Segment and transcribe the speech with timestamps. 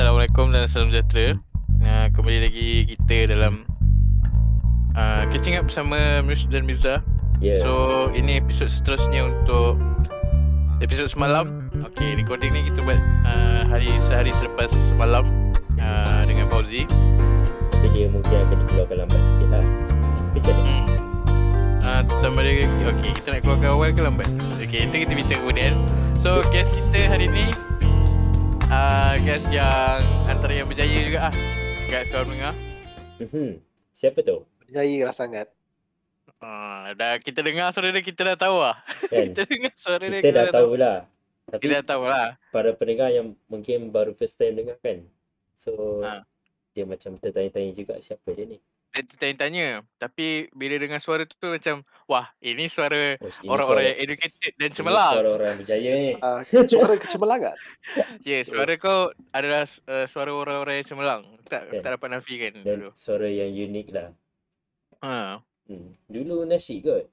[0.00, 1.36] Assalamualaikum dan salam sejahtera.
[1.84, 3.68] Uh, kembali lagi kita dalam
[4.96, 7.04] uh, catching up bersama Mus dan Miza.
[7.44, 7.60] Yeah.
[7.60, 9.76] So ini episod seterusnya untuk
[10.80, 11.68] episod semalam.
[11.92, 12.96] Okay, recording ni kita buat
[13.28, 16.88] uh, hari sehari selepas semalam uh, dengan Fauzi.
[17.68, 19.64] Tapi dia mungkin akan dikeluarkan lambat sikit lah.
[20.32, 20.64] Macam mana?
[20.64, 20.86] Hmm.
[21.84, 24.28] Uh, sama dia Okay kita nak keluarkan awal ke lambat
[24.64, 25.76] Okay itu kita bincang kemudian
[26.16, 27.52] So guest kita hari ni
[28.70, 31.34] uh, Guest yang Antara yang berjaya juga ah
[31.86, 32.54] Kat kawan mendengar
[33.20, 33.60] Mhm.
[33.92, 34.48] Siapa tu?
[34.58, 35.52] Berjaya lah sangat.
[36.40, 39.26] uh, dah, Kita dengar suara dia Kita dah tahu lah Kan?
[39.28, 40.98] Kita dengar suara dia Kita dah tahu lah.
[41.46, 45.02] Tapi Kita dah tahu lah para pendengar yang mungkin baru first time dengar kan.
[45.52, 46.22] So Ha.
[46.70, 48.62] dia macam tertanya-tanya juga siapa dia ni.
[48.90, 53.94] Dia tanya-tanya Tapi bila dengar suara tu macam Wah ini suara Oh, ini Orang-orang yang
[53.94, 56.10] suara- educated dan cemerlang Suara orang berjaya ni.
[56.18, 57.56] Uh, suara kecemerlangan.
[58.26, 59.00] Ya yeah, suara kau
[59.30, 61.80] adalah uh, suara orang-orang yang cemerlang Tak, Kan?
[61.80, 64.08] tak dapat nafikan Dan dulu suara yang unik lah.
[65.00, 65.38] ha.
[65.70, 65.94] Hmm.
[66.04, 67.06] Dulu nasi kot.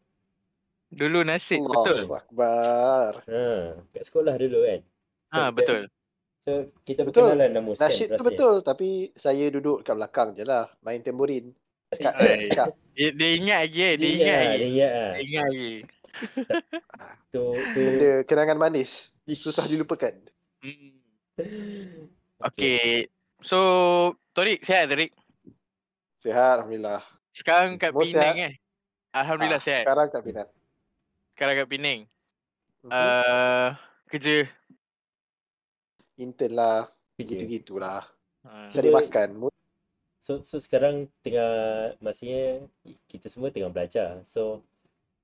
[0.87, 3.11] Dulu nasib betul Allahu Akbar.
[3.27, 3.43] Ha,
[3.91, 4.81] kat sekolah dulu kan.
[5.27, 5.81] So, Ha betul.
[6.39, 6.51] So
[6.81, 7.27] kita Betul.
[7.27, 8.23] berkenalan nama Nasyid tu rasanya.
[8.23, 10.71] betul tapi saya duduk kat belakang je lah.
[10.79, 11.51] Main tamborin.
[12.97, 13.93] Dia, dia ingat lagi eh.
[13.95, 14.57] Dia, Dia ingat lagi.
[14.57, 15.11] dia ingat ah.
[15.13, 15.73] Dia ingat lagi.
[17.27, 19.11] Tu tu benda kenangan manis.
[19.27, 20.15] Susah dilupakan.
[20.63, 20.95] Hmm.
[22.41, 23.05] Okay.
[23.39, 23.59] So,
[24.31, 25.13] Torik sihat Torik?
[26.17, 27.03] Sihat Alhamdulillah.
[27.29, 28.49] Sekarang kat Semua Penang sihat.
[28.49, 28.53] eh?
[29.13, 29.83] Alhamdulillah Ah, sihat.
[29.85, 30.49] Sekarang kat Penang.
[31.35, 31.99] Sekarang kat Penang.
[32.81, 32.89] Mhm.
[32.89, 33.67] Uh,
[34.09, 34.35] kerja.
[36.17, 36.79] Intern lah.
[37.13, 37.35] kerja.
[37.35, 38.01] Gitu-gitulah.
[38.41, 39.29] Uh, Cari makan.
[40.27, 42.67] So so sekarang tengah maksudnya
[43.07, 44.19] kita semua tengah belajar.
[44.27, 44.59] So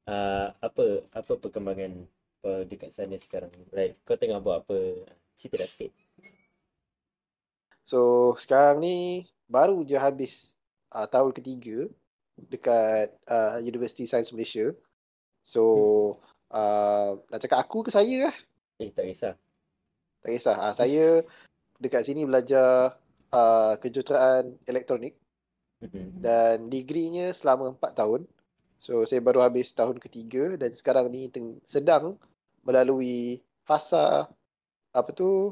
[0.07, 2.07] uh, apa apa perkembangan
[2.47, 3.51] uh, dekat sana sekarang?
[3.75, 5.03] Like kau tengah buat apa?
[5.35, 5.91] Cerita dah sikit.
[7.83, 10.55] So sekarang ni baru je habis
[10.95, 11.91] uh, tahun ketiga
[12.47, 14.71] dekat uh, University Science Malaysia.
[15.43, 16.15] So
[16.47, 18.35] uh, nak cakap aku ke saya lah?
[18.79, 19.35] Eh tak kisah.
[20.23, 20.55] Tak kisah.
[20.55, 21.05] Uh, saya
[21.83, 22.95] dekat sini belajar
[23.33, 25.17] uh, kejuruteraan elektronik
[25.83, 26.23] Mhm.
[26.23, 28.23] dan degree-nya selama 4 tahun.
[28.79, 32.15] So saya baru habis tahun ketiga dan sekarang ni teng- sedang
[32.63, 34.31] melalui fasa
[34.95, 35.51] apa tu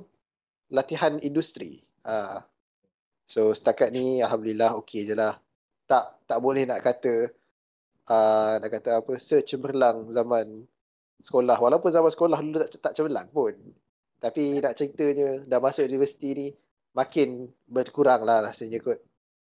[0.71, 1.83] latihan industri.
[2.07, 2.39] Uh,
[3.27, 5.35] so setakat ni alhamdulillah okey je lah.
[5.87, 7.27] Tak tak boleh nak kata
[8.07, 10.63] uh, nak kata apa secemerlang zaman
[11.27, 11.59] sekolah.
[11.59, 13.51] Walaupun zaman sekolah dulu tak, tak cemerlang pun.
[14.23, 16.47] Tapi nak ceritanya dah masuk universiti ni
[16.91, 18.99] makin berkurang lah rasanya kot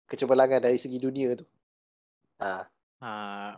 [0.08, 1.46] kecemerlangan dari segi dunia tu.
[2.40, 2.68] Ha.
[3.04, 3.52] uh,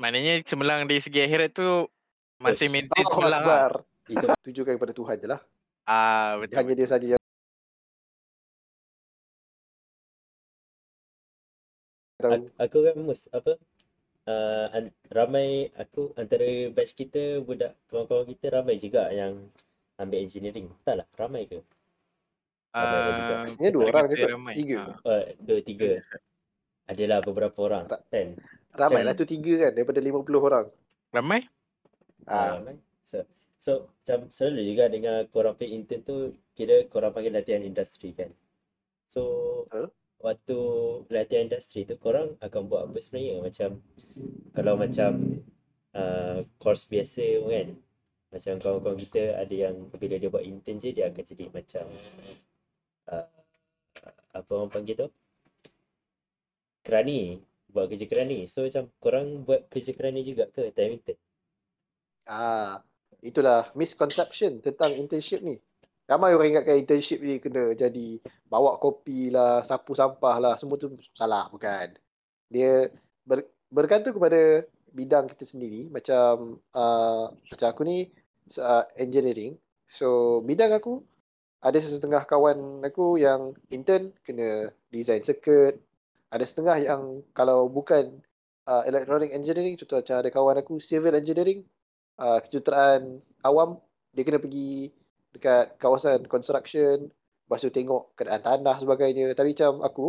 [0.00, 1.86] maknanya cemerlang dari segi akhirat tu
[2.42, 2.72] masih Yes.
[2.72, 3.68] maintain cemerlang lah.
[4.12, 5.40] Itu Tujukan kepada Tuhan je lah.
[5.88, 6.56] Ah betul.
[6.60, 7.22] Hanya dia saja yang
[12.24, 13.52] aku, aku kan mus apa?
[14.24, 19.36] Uh, an, ramai aku antara batch kita budak kawan-kawan kita ramai juga yang
[20.00, 20.72] ambil engineering.
[20.80, 21.60] Tak lah, ramai ke?
[22.74, 23.32] Ramai juga.
[23.32, 24.54] Ah, Maksudnya dua orang je ramai.
[24.58, 24.78] Tiga.
[25.06, 25.90] Uh, dua tiga.
[26.90, 28.00] Adalah beberapa orang Tak.
[28.10, 28.28] kan.
[28.74, 30.66] Ramai lah tu tiga kan daripada 50 orang.
[31.14, 31.40] Ramai?
[32.26, 32.58] Ha.
[32.58, 32.74] Ah,
[33.06, 33.22] so,
[33.62, 36.16] so macam selalu juga dengan korang pergi intern tu
[36.52, 38.34] kira korang panggil latihan industri kan.
[39.06, 39.22] So
[39.70, 39.94] Betul.
[40.18, 40.58] waktu
[41.14, 43.70] latihan industri tu korang akan buat apa sebenarnya macam
[44.50, 45.10] kalau macam
[45.94, 47.78] uh, course biasa kan
[48.34, 51.86] macam kawan-kawan kita ada yang bila dia buat intern je dia akan jadi macam
[53.10, 53.28] uh,
[54.34, 55.08] apa orang panggil tu
[56.84, 57.40] kerani
[57.72, 61.18] buat kerja kerani so macam korang buat kerja kerani juga ke time intern
[62.24, 62.80] Ah,
[63.20, 65.60] itulah misconception tentang internship ni.
[66.08, 70.92] Ramai orang ingatkan internship ni kena jadi bawa kopi lah, sapu sampah lah, semua tu
[71.16, 71.96] salah bukan.
[72.52, 72.88] Dia
[73.28, 75.88] ber, bergantung kepada bidang kita sendiri.
[75.92, 78.08] Macam uh, macam aku ni
[78.60, 79.56] uh, engineering.
[79.88, 81.04] So bidang aku
[81.64, 85.80] ada setengah kawan aku yang intern kena design circuit.
[86.28, 87.02] Ada setengah yang
[87.32, 88.20] kalau bukan
[88.68, 91.64] uh, electronic engineering, contoh macam ada kawan aku civil engineering,
[92.20, 93.80] uh, kejuruteraan awam
[94.12, 94.92] dia kena pergi
[95.34, 97.10] dekat kawasan construction
[97.44, 99.32] lepas tu tengok keadaan tanah sebagainya.
[99.32, 100.06] Tapi macam aku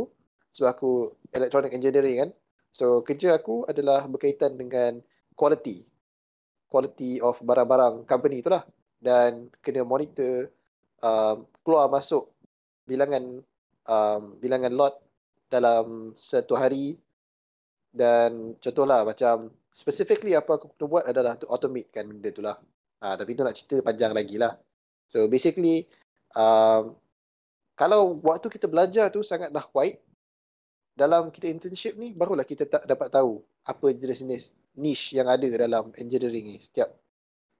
[0.52, 0.92] sebab aku
[1.36, 2.30] electronic engineering kan
[2.72, 5.00] so kerja aku adalah berkaitan dengan
[5.40, 5.88] quality.
[6.68, 8.64] Quality of barang-barang company tu lah.
[9.00, 10.52] Dan kena monitor
[11.06, 12.34] um, keluar masuk
[12.90, 13.46] bilangan
[13.86, 14.98] um, bilangan lot
[15.54, 16.98] dalam satu hari
[17.94, 22.58] dan contohlah macam specifically apa aku kena buat adalah to automate kan benda tu lah.
[23.06, 24.58] Ha, tapi tu nak cerita panjang lagi lah.
[25.06, 25.86] So basically
[26.34, 26.98] um,
[27.78, 30.00] kalau waktu kita belajar tu sangat dah kuat,
[30.96, 35.92] dalam kita internship ni barulah kita tak dapat tahu apa jenis-jenis niche yang ada dalam
[36.00, 36.96] engineering ni setiap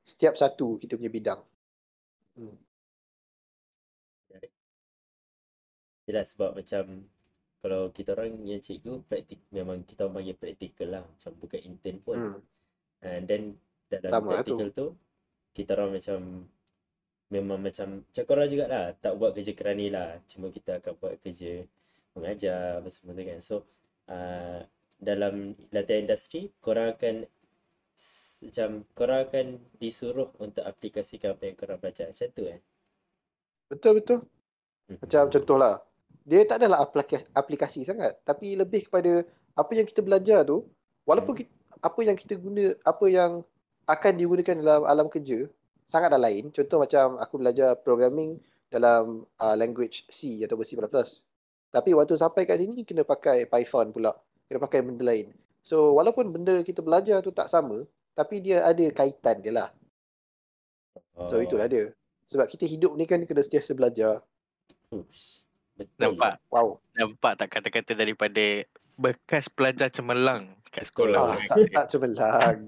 [0.08, 1.42] setiap satu kita punya bidang.
[2.40, 2.56] Hmm.
[6.06, 7.10] Yelah sebab macam
[7.62, 11.98] kalau kita orang yang cikgu praktik memang kita orang panggil praktikal lah macam bukan intern
[12.02, 12.18] pun.
[12.18, 12.42] Hmm.
[13.02, 13.44] And then
[13.90, 14.54] dalam Sama lah tu.
[14.54, 14.88] praktikal tu
[15.56, 16.20] kita orang macam
[17.34, 21.66] memang macam macam korang jugalah tak buat kerja kerani lah cuma kita akan buat kerja
[22.14, 23.56] mengajar apa semua tu kan so
[24.14, 24.62] uh,
[25.02, 27.26] dalam latihan industri korang akan
[28.46, 29.46] macam korang akan
[29.82, 32.62] disuruh untuk aplikasikan apa yang korang belajar macam tu kan
[33.66, 34.20] Betul betul.
[34.86, 34.98] Mhm.
[35.02, 35.74] Macam contohlah,
[36.26, 39.22] dia tak adalah aplikasi, aplikasi sangat, tapi lebih kepada
[39.54, 40.66] apa yang kita belajar tu,
[41.06, 41.40] walaupun Hmm.
[41.46, 41.52] kita,
[41.86, 43.32] apa yang kita guna, apa yang
[43.86, 45.46] akan digunakan dalam alam kerja,
[45.86, 46.50] sangatlah lain.
[46.50, 48.42] Contoh macam aku belajar programming
[48.74, 50.74] dalam uh, language C atau C++.
[51.70, 54.18] Tapi waktu sampai kat sini, kena pakai Python pula.
[54.50, 55.30] Kena pakai benda lain.
[55.62, 57.86] So, walaupun benda kita belajar tu tak sama,
[58.18, 59.70] tapi dia ada kaitan dia lah.
[61.30, 61.94] So, Oh, itulah dia.
[62.26, 64.26] Sebab kita hidup ni kan kena sentiasa belajar.
[64.90, 65.45] ush,
[65.76, 66.40] betul Nampak?
[66.50, 66.80] Wow.
[66.96, 68.64] Nampak tak kata-kata daripada
[68.96, 71.36] bekas pelajar cemerlang kat sekolah.
[71.36, 72.68] Ah, tak, tak cemerlang.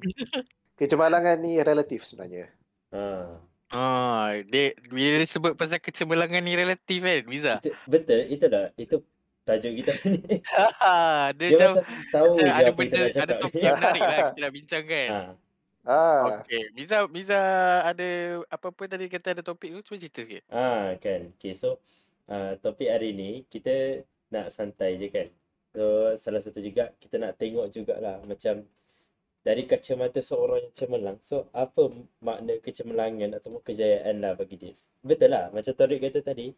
[0.78, 2.52] Kecemerlangan ni relatif sebenarnya.
[2.94, 3.40] ha.
[3.68, 7.60] Ah, dia bila dia sebut pasal kecemerlangan ni relatif kan, Miza.
[7.60, 9.04] Itu, betul itulah itu
[9.44, 10.20] tajuk kita ni
[10.52, 13.60] Ha, dia, dia macam, macam tahu macam je ada apa kita benda nak ada topik
[13.60, 13.64] ni.
[13.64, 15.10] yang menarik lah kita nak bincangkan.
[15.12, 15.22] ha.
[15.88, 17.40] Ah, Okey, Miza Miza
[17.80, 18.10] ada
[18.52, 20.44] apa-apa tadi kata ada topik tu cuba cerita sikit.
[20.52, 21.32] Ah kan.
[21.36, 21.80] Okay, so
[22.32, 25.28] uh, topik hari ni kita nak santai je kan.
[25.76, 28.66] So salah satu juga kita nak tengok jugalah macam
[29.46, 31.18] dari kacamata seorang yang cemerlang.
[31.24, 31.88] So apa
[32.20, 34.76] makna kecemerlangan ataupun kejayaan lah bagi dia.
[35.00, 36.52] Betul lah macam Torik kata tadi.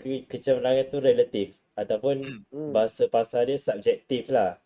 [0.00, 2.42] Ke kecemerlangan tu relatif ataupun Hmm.
[2.52, 2.70] hmm.
[2.72, 4.56] bahasa pasar dia subjektif lah.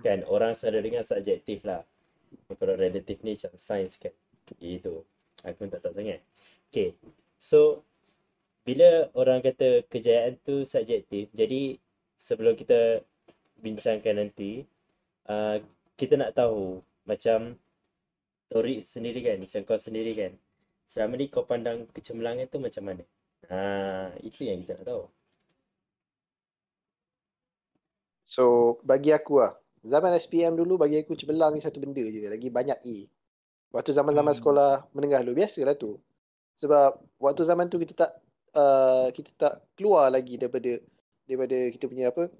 [0.00, 1.84] Kan orang selalu dengar subjektif lah.
[2.46, 4.14] Kalau relatif ni macam sains kan.
[4.56, 5.04] Gitu.
[5.44, 6.20] Aku pun tak tahu sangat.
[6.68, 6.94] Okay.
[7.40, 7.82] So
[8.66, 11.80] bila orang kata kejayaan tu subjektif, jadi
[12.20, 13.00] sebelum kita
[13.60, 14.64] bincangkan nanti,
[15.28, 15.60] uh,
[15.96, 17.56] kita nak tahu macam
[18.50, 20.32] Torik sendiri kan, macam kau sendiri kan.
[20.90, 23.04] Selama ni kau pandang kecemerlangan tu macam mana?
[23.46, 25.02] Ha, itu yang kita nak tahu.
[28.26, 29.54] So, bagi aku lah.
[29.86, 32.26] Zaman SPM dulu bagi aku cemerlang ni satu benda je.
[32.26, 32.96] Lagi banyak A.
[33.70, 34.40] Waktu zaman-zaman Hmm.
[34.42, 35.38] sekolah menengah dulu.
[35.40, 35.98] Biasalah tu.
[36.58, 38.10] Sebab waktu zaman tu kita tak
[38.54, 40.78] uh, kita tak keluar lagi daripada
[41.26, 42.30] daripada kita punya apa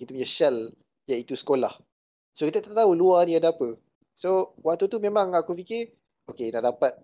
[0.00, 0.72] kita punya shell
[1.04, 1.76] iaitu sekolah.
[2.32, 3.76] So kita tak tahu luar ni ada apa.
[4.16, 5.92] So waktu tu memang aku fikir
[6.28, 6.96] okay nak dapat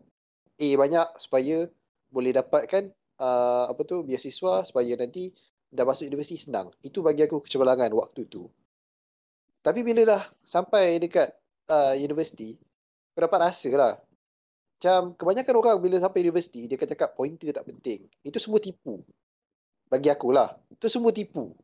[0.57, 1.69] A banyak supaya
[2.09, 2.89] boleh dapatkan
[3.21, 5.37] uh, apa tu beasiswa supaya nanti
[5.69, 6.73] dah masuk universiti senang.
[6.81, 8.49] Itu bagi aku kecemerlangan waktu tu.
[9.61, 11.35] Tapi bila dah sampai dekat
[11.69, 12.55] uh, universiti,
[13.13, 13.93] aku dapat rasa lah.
[14.77, 18.05] Macam kebanyakan orang bila sampai universiti, dia akan cakap pointer tak penting.
[18.21, 19.01] Itu semua tipu.
[19.89, 20.53] Bagi aku lah.
[20.69, 21.57] Itu semua tipu.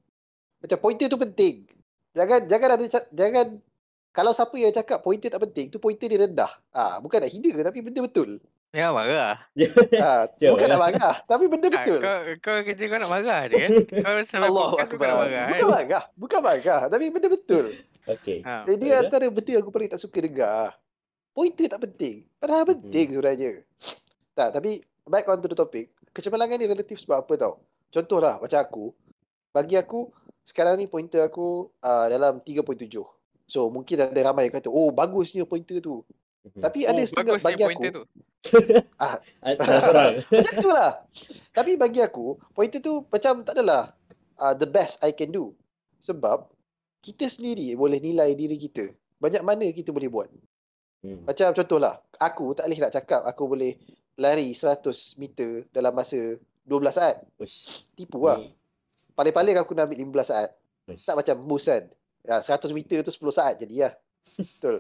[0.65, 1.69] Macam pointer tu penting.
[2.17, 3.47] Jangan jangan ada jangan
[4.13, 6.53] kalau siapa yang cakap pointer tak penting, tu pointer dia rendah.
[6.69, 8.41] Ah, bukan nak hina tapi benda betul.
[8.73, 9.41] Ya marah.
[10.01, 10.73] Ah, Jom, bukan eh.
[10.73, 12.01] nak marah, tapi benda Ah, betul.
[12.01, 13.71] kau kau kerja kau nak marah je kan?
[14.05, 15.49] Kau sampai Allah kau nak marah kan?
[15.53, 17.67] Bukan marah, bukan marah, tapi benda betul.
[18.03, 18.43] Okay.
[18.43, 18.67] Ha.
[18.67, 18.99] Jadi Betul.
[18.99, 20.75] antara benda yang aku paling tak suka dengar.
[21.33, 22.29] Pointer tak penting.
[22.37, 23.65] Padahal penting sebenarnya.
[24.37, 25.93] Tak, tapi back on to the topic.
[26.13, 27.55] Kecemerlangan ni relatif sebab apa tau?
[27.89, 28.85] Contohlah macam aku.
[29.53, 30.13] Bagi aku,
[30.45, 32.89] sekarang ni pointer aku uh, dalam 3.7.
[33.49, 36.05] So mungkin ada ramai yang kata, oh bagusnya pointer tu.
[36.59, 38.05] Tapi ada Oh, setengah bagus ni bagi aku, pointer tu.
[39.05, 39.17] Ah,
[39.63, 40.13] Salah seorang.
[40.43, 40.91] macam tu lah.
[41.55, 43.89] Tapi bagi aku, pointer tu macam tak adalah
[44.37, 45.55] uh, the best I can do.
[46.03, 46.51] Sebab
[47.01, 48.91] kita sendiri boleh nilai diri kita.
[49.23, 50.29] Banyak mana kita boleh buat.
[51.03, 51.27] Hmm.
[51.27, 53.75] Macam contohlah, aku tak boleh nak cakap aku boleh
[54.15, 57.27] lari 100 meter dalam masa 12 saat.
[57.43, 57.87] Ush.
[57.99, 58.39] Tipu lah.
[58.39, 58.55] Ni-
[59.13, 60.51] Paling-paling aku nak ambil 15 saat.
[60.87, 61.03] ush.
[61.03, 61.85] Tak macam mus kan.
[62.23, 63.93] Ya, 100 meter tu 10 saat jadi lah.
[64.39, 64.79] Betul.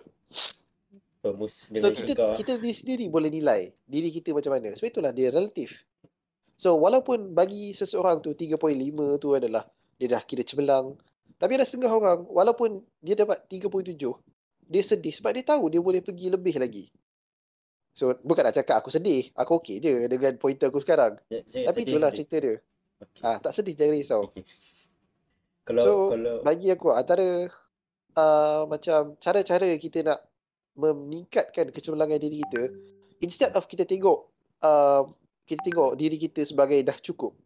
[1.70, 4.74] Dia So kita kita diri sendiri boleh nilai diri kita macam mana.
[4.74, 5.70] Sebab itulah dia relatif.
[6.58, 8.58] So walaupun bagi seseorang tu 3.5
[9.22, 9.66] tu adalah
[9.98, 10.98] dia dah kira cemerlang.
[11.38, 13.98] Tapi ada setengah orang walaupun dia dapat 3.7
[14.72, 16.88] dia sedih sebab dia tahu dia boleh pergi lebih lagi.
[17.92, 21.20] So bukan nak cakap aku sedih, aku okey je dengan pointer aku sekarang.
[21.28, 22.16] J- jangan Tapi sedih, itulah Rik.
[22.16, 22.54] cerita dia.
[23.02, 23.22] Okay.
[23.22, 24.22] Ah tak sedih jangan risau.
[24.32, 24.44] Okay.
[25.62, 27.46] Kalau So, kalau Bagi aku antara
[28.16, 30.24] uh, macam cara-cara kita nak
[30.72, 32.72] meningkatkan kecemerlangan diri kita
[33.20, 34.24] instead of kita tengok
[34.64, 35.04] uh,
[35.44, 37.36] kita tengok diri kita sebagai dah cukup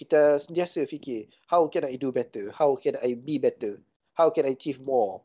[0.00, 2.48] kita sentiasa fikir, how can I do better?
[2.56, 3.84] How can I be better?
[4.16, 5.20] How can I achieve more?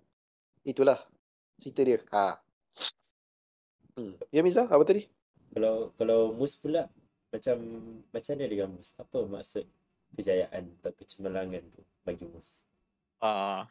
[0.68, 1.00] Itulah
[1.60, 2.00] cerita dia.
[2.12, 2.40] Ha.
[3.96, 4.14] Hmm.
[4.30, 5.08] Ya Miza, apa tadi?
[5.56, 6.92] Kalau kalau mus pula
[7.32, 7.56] macam
[8.12, 8.92] macam mana dengan mus?
[8.96, 9.64] Apa maksud
[10.14, 12.64] kejayaan atau kecemerlangan tu bagi mus?
[13.18, 13.66] Ah.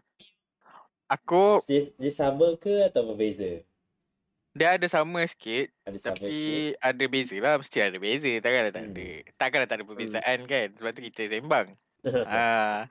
[1.04, 3.60] aku Dia, dia sama ke atau berbeza?
[4.54, 6.78] dia ada sama sikit Ada sama tapi sikit.
[6.78, 8.94] ada beza lah mesti ada beza takkanlah tak Hmm.
[8.94, 11.66] ada takkanlah tak ada perbezaan kan sebab tu kita sembang
[12.30, 12.86] ah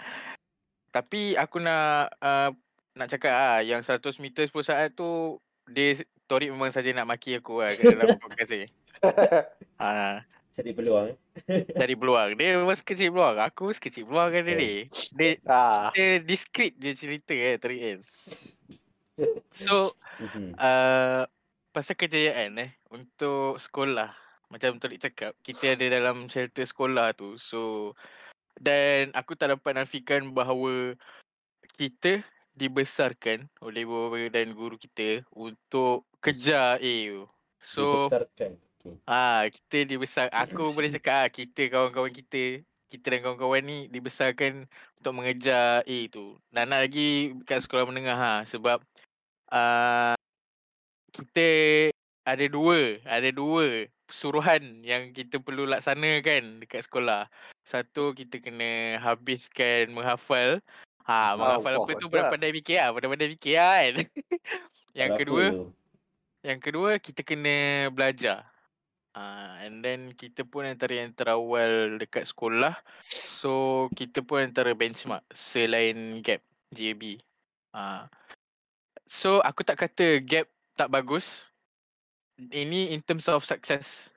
[0.92, 2.52] tapi aku nak uh,
[2.94, 7.36] nak cakap ah yang 100 meter 10 saat tu dia Torik memang saja nak maki
[7.36, 8.68] aku lah kat dalam podcast ni.
[9.76, 11.12] Ah, Cari peluang.
[11.12, 11.18] eh.
[11.76, 12.38] cari peluang.
[12.38, 13.42] Dia memang sekecil peluang.
[13.42, 14.60] Aku sekecil peluang kan dia Oh.
[14.60, 14.74] ni.
[15.12, 18.00] Dia Ah, dia discreet je cerita eh Torik kan.
[19.50, 19.98] So
[20.56, 21.24] uh,
[21.70, 24.14] pasal kejayaan eh untuk sekolah
[24.48, 27.92] macam Torik cakap kita ada dalam shelter sekolah tu so
[28.56, 30.94] dan aku tak dapat nafikan bahawa
[31.74, 32.22] kita
[32.54, 37.26] dibesarkan oleh bapa dan guru kita untuk kejar A tu.
[37.64, 38.52] So Dibesarkan.
[38.84, 38.96] Okay.
[39.08, 42.60] ah kita dibesar aku boleh cakap ah kita kawan-kawan kita
[42.92, 44.70] kita dan kawan-kawan ni dibesarkan
[45.02, 46.38] untuk mengejar A tu.
[46.54, 48.84] Dan nak lagi kat sekolah menengah ha sebab
[49.50, 50.14] uh,
[51.14, 51.50] kita
[52.24, 57.26] ada dua, ada dua suruhan yang kita perlu laksanakan dekat sekolah.
[57.66, 60.62] Satu kita kena habiskan menghafal.
[61.04, 62.32] Ha, menghafal apa Allah tu Akbar.
[62.32, 63.96] pandai fikir lah, pandai-pandai fikir lah kan.
[65.00, 65.46] yang Kalau kedua,
[66.44, 68.48] yang kedua kita kena belajar.
[69.14, 72.74] Uh, and then kita pun antara yang terawal dekat sekolah.
[73.28, 76.42] So kita pun antara benchmark selain gap
[76.74, 77.22] GAB.
[77.78, 78.10] Uh,
[79.06, 81.46] so aku tak kata gap tak bagus.
[82.42, 84.10] Ini in terms of success.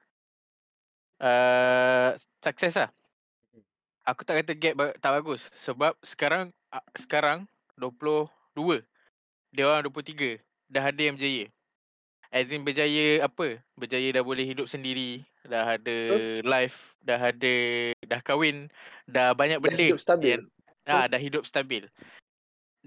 [1.20, 2.90] Uh, success lah.
[4.06, 6.54] Aku tak kata gap tak bagus sebab sekarang
[6.94, 8.30] sekarang 22
[9.50, 10.38] dia orang 23
[10.70, 11.46] dah ada yang berjaya.
[12.30, 13.62] As in berjaya apa?
[13.78, 15.96] Berjaya dah boleh hidup sendiri, dah ada
[16.42, 17.54] life, dah ada
[18.04, 18.66] dah kahwin,
[19.06, 20.38] dah banyak Dah benda hidup stabil.
[20.38, 20.42] yang
[20.86, 21.86] ah dah hidup stabil.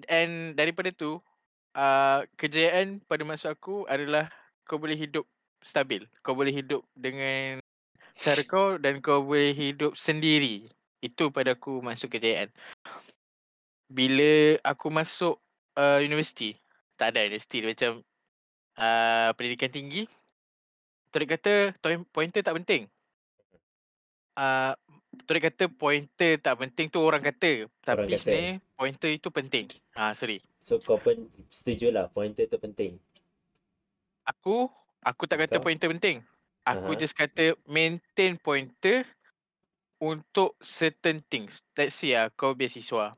[0.08, 1.20] And daripada tu
[1.76, 4.32] uh, kejayaan pada masa aku adalah
[4.68, 5.28] kau boleh hidup
[5.64, 6.08] stabil.
[6.24, 7.60] Kau boleh hidup dengan
[8.20, 10.68] cara kau dan kau boleh hidup sendiri.
[11.00, 12.52] Itu pada aku masuk kejayaan.
[13.90, 15.40] Bila aku masuk
[15.80, 16.60] uh, universiti,
[17.00, 18.04] tak ada universiti macam
[18.78, 20.04] uh, pendidikan tinggi.
[21.10, 21.74] Torik kata
[22.14, 22.86] pointer tak penting.
[24.38, 24.78] Uh,
[25.26, 27.66] Torik kata pointer tak penting tu orang kata.
[27.82, 28.20] Tapi kata.
[28.22, 29.66] sebenarnya pointer itu penting.
[29.98, 30.40] Ah sorry.
[30.60, 31.16] so kau pun
[31.50, 33.00] setuju lah pointer tu penting.
[34.30, 34.70] Aku
[35.02, 35.66] aku tak kata Kau?
[35.66, 36.22] pointer penting.
[36.68, 37.00] Aku Aha.
[37.00, 39.02] just kata maintain pointer
[40.00, 41.60] untuk certain things.
[41.76, 43.16] Let's say ah kau beasiswa.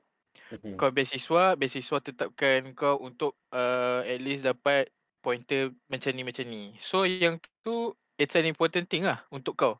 [0.51, 0.75] Mhm.
[0.75, 4.91] Kau beasiswa, beasiswa tetapkan kau untuk uh, at least dapat
[5.23, 6.75] pointer macam ni macam ni.
[6.81, 9.73] So yang tu it's an important thing lah untuk kau.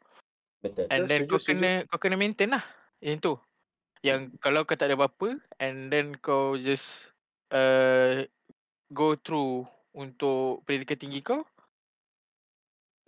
[0.61, 0.87] Betul.
[0.93, 2.63] And then kau kena kau kena maintain lah
[3.01, 3.35] yang tu.
[4.05, 7.11] Yang kalau kau tak ada apa-apa and then kau just
[7.53, 8.23] uh,
[8.93, 11.43] go through untuk pendidikan tinggi kau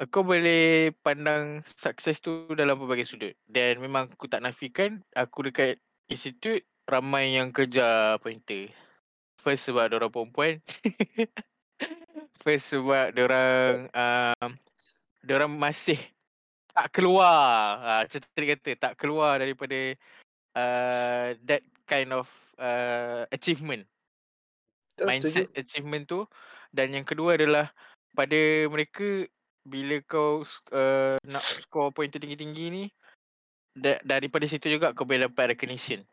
[0.10, 3.34] kau boleh pandang sukses tu dalam pelbagai sudut.
[3.46, 5.78] Dan memang aku tak nafikan aku dekat
[6.10, 8.74] institut ramai yang kejar pointer.
[9.40, 10.54] First sebab dia orang perempuan.
[12.44, 14.50] First sebab dia orang um,
[15.24, 16.00] dia orang masih
[16.74, 17.80] tak keluar.
[17.80, 19.94] Ah, tadi kata tak keluar daripada
[20.58, 22.26] uh, that kind of
[22.58, 23.86] uh, achievement
[25.02, 26.22] mindset achievement tu
[26.70, 27.74] dan yang kedua adalah
[28.14, 29.26] pada mereka
[29.64, 30.44] bila kau
[30.76, 32.84] uh, nak score pointer tinggi-tinggi ni
[33.74, 36.04] da- daripada situ juga kau boleh dapat recognition.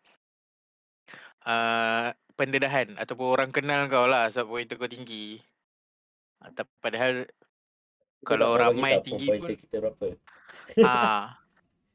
[1.41, 5.43] Uh, pendedahan ataupun orang kenal kau lah sebab pointer kau tinggi.
[6.41, 7.29] Uh, tapi padahal
[8.21, 10.07] Kau kalau ramai tinggi pun kita berapa.
[10.85, 11.41] ah.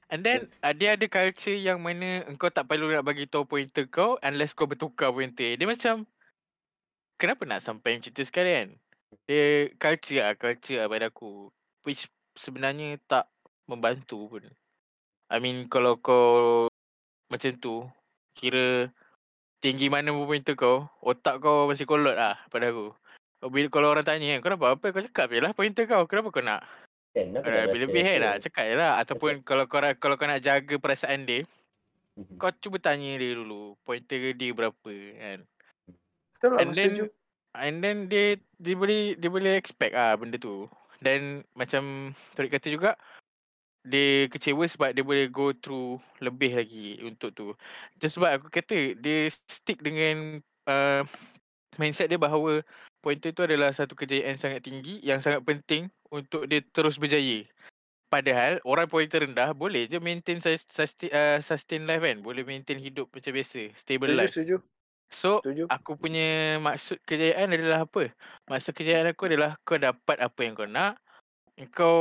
[0.09, 3.85] And then uh, dia ada culture yang mana engkau tak perlu nak bagi tahu pointer
[3.89, 6.05] kau unless kau bertukar pointer dia macam
[7.21, 8.69] kenapa nak sampai macam tu sekarang kan
[9.24, 11.50] dia culture lah culture lah pada aku
[11.88, 13.31] which sebenarnya tak
[13.65, 14.43] membantu pun.
[15.31, 16.67] I mean kalau kau
[17.31, 17.88] macam tu
[18.38, 18.91] kira
[19.63, 22.93] tinggi mana pun pointer kau otak kau masih kolot lah pada aku.
[23.45, 24.86] Bila kalau orang tanya kan kau nampak apa?
[24.93, 26.62] Kau cakap je lah pointer kau kenapa kau nak?
[27.15, 28.91] Kan, kenapa Uh, tak lebih-lebih kan lah cakap je lah.
[29.01, 31.48] Ataupun kalau kau kalau kau nak jaga perasaan dia
[32.15, 32.39] Mhm.
[32.39, 35.43] kau cuba tanya dia dulu pointer dia berapa kan.
[36.31, 37.05] Betul lah, and aku then setuju.
[37.59, 40.67] And then dia dia boleh dia boleh expect ah benda tu
[41.03, 42.95] dan macam Torik kata juga
[43.85, 47.47] dia kecewa sebab dia boleh go through lebih lagi untuk tu.
[47.93, 51.05] Itu sebab aku kata dia stick dengan uh,
[51.77, 52.65] mindset dia bahawa
[53.05, 57.45] pointer tu adalah satu kejayaan sangat tinggi yang sangat penting untuk dia terus berjaya.
[58.09, 62.25] Padahal orang pointer rendah boleh je maintain sus- sustain, uh, sustain life kan.
[62.25, 63.69] Boleh maintain hidup macam biasa.
[63.77, 64.33] Stable Setuju, life.
[64.33, 64.55] setuju.
[65.13, 65.69] So Setuju.
[65.69, 68.12] aku punya maksud kejayaan adalah apa?
[68.50, 70.97] Maksud kejayaan aku adalah kau dapat apa yang kau nak.
[71.71, 72.00] Kau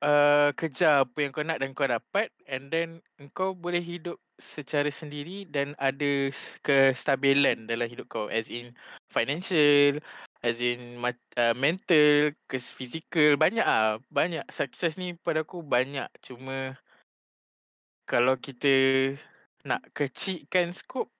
[0.00, 2.30] uh, kejar apa yang kau nak dan kau dapat.
[2.46, 3.02] And then
[3.34, 6.30] kau boleh hidup secara sendiri dan ada
[6.64, 8.26] kestabilan dalam hidup kau.
[8.30, 8.72] As in
[9.10, 10.00] financial,
[10.44, 13.36] as in uh, mental, kes physical.
[13.36, 14.48] Banyak ah, Banyak.
[14.48, 16.08] Sukses ni pada aku banyak.
[16.22, 16.78] Cuma
[18.06, 19.12] kalau kita
[19.66, 21.10] nak kecilkan skop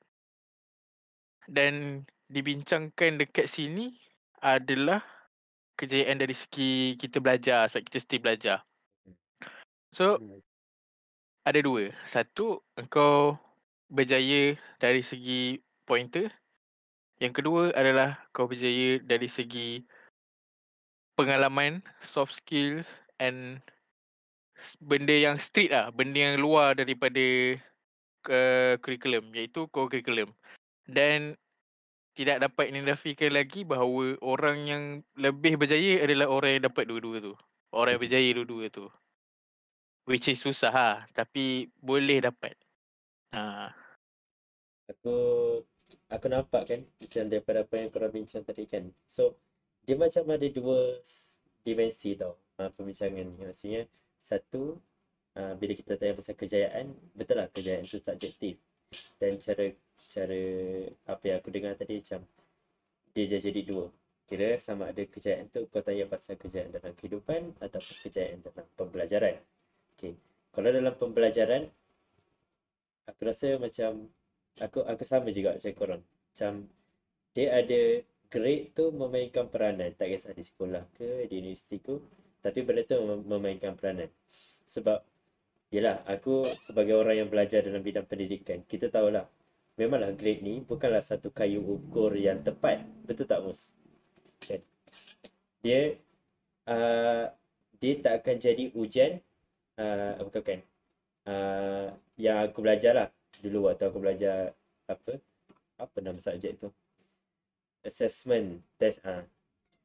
[1.47, 3.95] dan dibincangkan dekat sini
[4.43, 5.03] adalah
[5.79, 8.65] kejayaan dari segi kita belajar sebab kita still belajar.
[9.95, 10.43] So Hmm.
[11.47, 11.95] ada dua.
[12.05, 13.39] Satu engkau
[13.87, 16.33] berjaya dari segi pointer.
[17.23, 19.81] Yang kedua adalah kau berjaya dari segi
[21.17, 23.65] pengalaman, soft skills and
[24.85, 25.89] benda yang street lah.
[25.95, 27.57] Benda yang luar daripada
[28.29, 30.35] uh, curriculum iaitu core curriculum.
[30.87, 31.35] Dan
[32.17, 34.83] tidak dapat dinafikan lagi bahawa orang yang
[35.21, 37.35] lebih berjaya adalah orang yang dapat dua-dua tu.
[37.77, 38.89] Orang yang berjaya dua-dua tu.
[40.09, 40.97] Which is susah lah.
[41.13, 42.57] Tapi boleh dapat.
[43.37, 43.69] Ha.
[44.87, 45.19] aku
[46.09, 48.89] aku nampak kan macam daripada apa yang korang bincang tadi kan.
[49.05, 49.37] So
[49.85, 51.03] dia macam ada dua
[51.67, 53.45] dimensi tau uh, perbincangan ni.
[53.45, 53.85] Maksudnya
[54.23, 54.79] satu
[55.37, 58.57] uh, bila kita tanya pasal kejayaan, betul lah kejayaan tu subjektif.
[59.21, 59.65] Dan cara
[59.97, 60.41] cara
[61.09, 62.21] apa yang aku dengar tadi macam
[63.17, 63.87] dia dah jadi dua.
[64.27, 69.39] Kira sama ada kejayaan tu kau tanya pasal kejayaan dalam kehidupan ataupun kejayaan dalam pembelajaran.
[69.95, 70.19] Okay.
[70.53, 71.63] Kalau dalam pembelajaran
[73.07, 74.11] aku rasa macam
[74.59, 76.03] aku aku sama juga macam korang.
[76.03, 76.53] Macam
[77.33, 77.81] dia ada
[78.27, 82.03] grade tu memainkan peranan tak kisah di sekolah ke di universiti tu
[82.43, 84.11] tapi benda tu mem- memainkan peranan.
[84.67, 84.99] Sebab
[85.75, 89.27] Yelah, aku sebagai orang yang belajar dalam bidang pendidikan, kita tahulah
[89.75, 92.87] memanglah grade ni bukanlah satu kayu ukur yang tepat.
[93.05, 93.75] Betul tak, Mus?
[94.41, 94.63] Kan?
[95.61, 95.99] Dia
[96.71, 97.27] uh,
[97.77, 99.21] dia tak akan jadi ujian
[99.77, 100.61] uh, bukan kan?
[101.27, 103.09] Uh, yang aku belajar lah
[103.43, 104.55] dulu waktu aku belajar
[104.87, 105.19] apa?
[105.77, 106.71] Apa nama subjek tu?
[107.85, 109.27] Assessment test ah.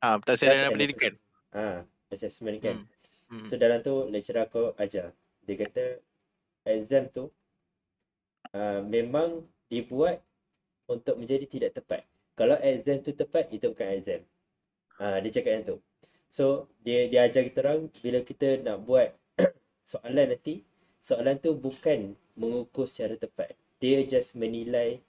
[0.01, 1.13] Ah, tak Test saya pendidikan.
[1.51, 2.87] Ah, assessment kan.
[3.27, 3.43] Hmm.
[3.43, 5.11] So dalam tu lecturer aku ajar.
[5.51, 5.83] Dia kata
[6.63, 7.27] exam tu
[8.55, 10.23] uh, memang dibuat
[10.87, 12.07] untuk menjadi tidak tepat.
[12.39, 14.23] Kalau exam tu tepat, itu bukan exam.
[14.95, 15.77] Uh, dia cakap yang tu.
[16.31, 19.11] So dia dia ajar kita orang bila kita nak buat
[19.91, 20.63] soalan nanti,
[21.03, 23.51] soalan tu bukan mengukur secara tepat.
[23.83, 25.03] Dia just menilai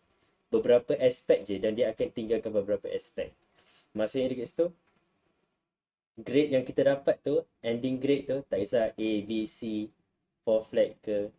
[0.51, 3.31] beberapa aspek je dan dia akan tinggalkan beberapa aspek.
[3.95, 4.67] Maksudnya dekat situ,
[6.19, 9.89] grade yang kita dapat tu, ending grade tu, tak kisah A, B, C,
[10.43, 11.31] 4 flag ke,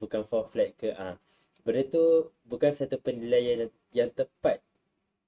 [0.00, 1.16] bukan 4 flag ke, ah.
[1.62, 4.64] Benda tu bukan satu penilaian yang, yang tepat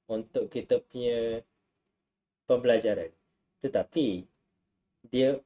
[0.08, 1.44] untuk kita punya
[2.48, 3.12] pembelajaran.
[3.60, 4.24] Tetapi,
[5.04, 5.36] dia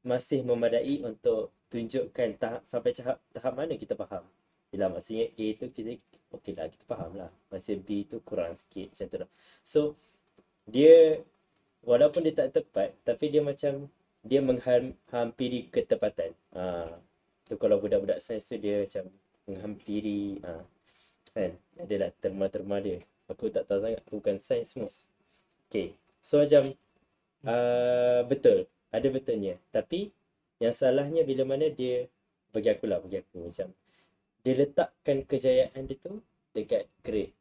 [0.00, 4.24] masih memadai untuk tunjukkan tahap, sampai tahap, tahap mana kita faham.
[4.70, 5.98] Yelah maksudnya A tu kita,
[6.34, 7.30] okey lah kita faham lah.
[7.50, 9.30] Masa B tu kurang sikit macam tu lah.
[9.66, 9.80] So,
[10.66, 11.18] dia
[11.82, 13.90] walaupun dia tak tepat tapi dia macam
[14.22, 16.30] dia menghampiri ketepatan.
[16.54, 16.86] Ha,
[17.50, 19.10] tu kalau budak-budak sains tu dia macam
[19.50, 20.62] menghampiri ha,
[21.34, 21.58] kan.
[21.74, 23.02] Adalah terma-terma dia.
[23.26, 25.10] Aku tak tahu sangat aku bukan sains mus.
[25.66, 25.98] Okay.
[26.22, 26.78] So macam
[27.42, 28.70] uh, betul.
[28.94, 29.58] Ada betulnya.
[29.74, 30.14] Tapi
[30.62, 32.06] yang salahnya bila mana dia
[32.54, 33.70] bagi aku lah bagi aku macam
[34.40, 36.22] dia letakkan kejayaan dia tu
[36.54, 37.34] dekat grade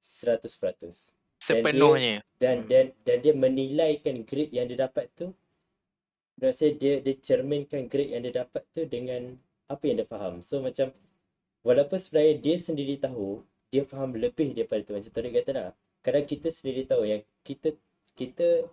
[0.00, 1.16] 100%.
[1.40, 2.20] Sepenuhnya.
[2.36, 2.68] dan Hmm.
[2.68, 5.32] dan dan dia menilaikan grade yang dia dapat tu
[6.48, 9.36] rasa dia dia cerminkan grade yang dia dapat tu dengan
[9.68, 10.40] apa yang dia faham.
[10.40, 10.94] So macam
[11.66, 15.70] walaupun sebenarnya dia sendiri tahu dia faham lebih daripada tu macam Torik kata dah.
[16.00, 17.76] Kadang kita sendiri tahu yang kita
[18.18, 18.66] kita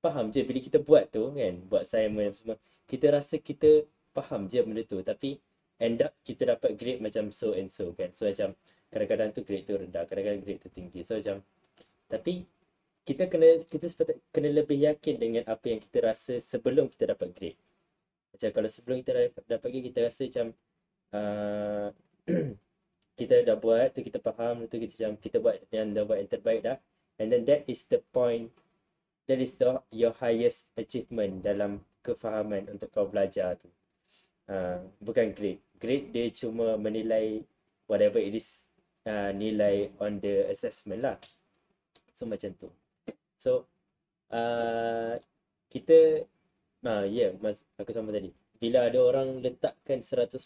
[0.00, 2.56] faham je bila kita buat tu kan, buat assignment semua,
[2.88, 3.84] kita rasa kita
[4.16, 5.38] faham je benda tu tapi
[5.80, 8.12] end up kita dapat grade macam so and so kan.
[8.16, 8.56] So macam
[8.88, 11.00] kadang-kadang tu grade tu rendah, kadang-kadang grade tu tinggi.
[11.04, 11.44] So macam
[12.10, 12.44] tapi
[13.04, 13.86] kita kena kita
[14.30, 17.58] kena lebih yakin dengan apa yang kita rasa sebelum kita dapat grade.
[18.30, 20.46] Macam kalau sebelum kita dapat, dapat grade kita rasa macam
[21.16, 21.88] uh,
[23.18, 26.30] kita dah buat tu kita faham tu kita macam kita buat yang dah buat yang
[26.30, 26.76] terbaik dah
[27.20, 28.48] and then that is the point
[29.28, 33.68] that is the your highest achievement dalam kefahaman untuk kau belajar tu.
[34.50, 35.62] Uh, bukan grade.
[35.78, 37.46] Grade dia cuma menilai
[37.86, 38.66] whatever it is
[39.06, 41.16] uh, nilai on the assessment lah.
[42.10, 42.68] So macam tu.
[43.40, 43.64] So
[44.28, 45.16] uh,
[45.72, 46.28] kita
[46.84, 48.36] ah uh, ya yeah, mas aku sama tadi.
[48.60, 50.36] Bila ada orang letakkan 100%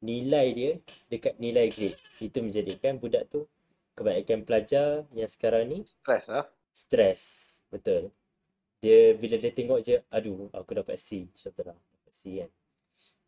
[0.00, 0.72] nilai dia
[1.12, 3.44] dekat nilai grade, itu menjadikan budak tu
[3.92, 6.44] kebanyakan pelajar yang sekarang ni Stress lah.
[6.72, 7.22] stres.
[7.68, 8.08] Betul.
[8.80, 11.28] Dia bila dia tengok je, aduh aku dapat C.
[11.36, 11.76] Contohlah.
[11.76, 12.50] Dapat C kan.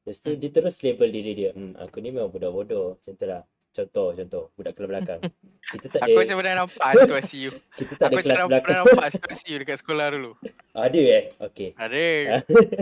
[0.05, 1.51] Lepas tu dia terus label diri dia.
[1.53, 2.97] Hmm, aku ni memang budak bodoh.
[3.05, 3.45] Tu lah.
[3.77, 4.45] Contoh, contoh.
[4.55, 5.21] Budak kelas belakang.
[5.73, 7.53] Kita tak ada, Aku macam pernah nampak situasi you.
[7.75, 8.65] kita tak ada Aku kelas macam belakang.
[8.65, 10.31] pernah nampak situasi you dekat sekolah dulu.
[10.87, 11.25] Ada eh?
[11.43, 11.69] Okay.
[11.75, 12.05] Ada.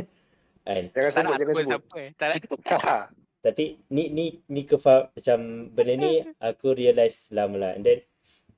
[0.65, 0.83] Kan.
[0.87, 1.65] Jangan Tak sebut, nak jangan aku sebut.
[1.67, 2.11] siapa eh.
[2.15, 2.41] Tak nak.
[3.41, 7.73] Tapi ni ni ni kefa macam benda ni aku realise lama lah.
[7.73, 7.99] And then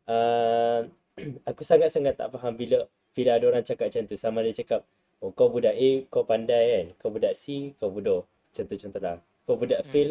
[0.06, 0.78] uh,
[1.48, 4.14] aku sangat-sangat tak faham bila bila ada orang cakap macam tu.
[4.14, 4.86] Sama dia cakap,
[5.18, 6.86] oh kau budak A, kau pandai kan.
[6.96, 8.22] Kau budak C, kau bodoh.
[8.46, 9.16] Macam tu contoh lah.
[9.42, 9.88] Kau budak Hmm.
[9.88, 10.10] fail,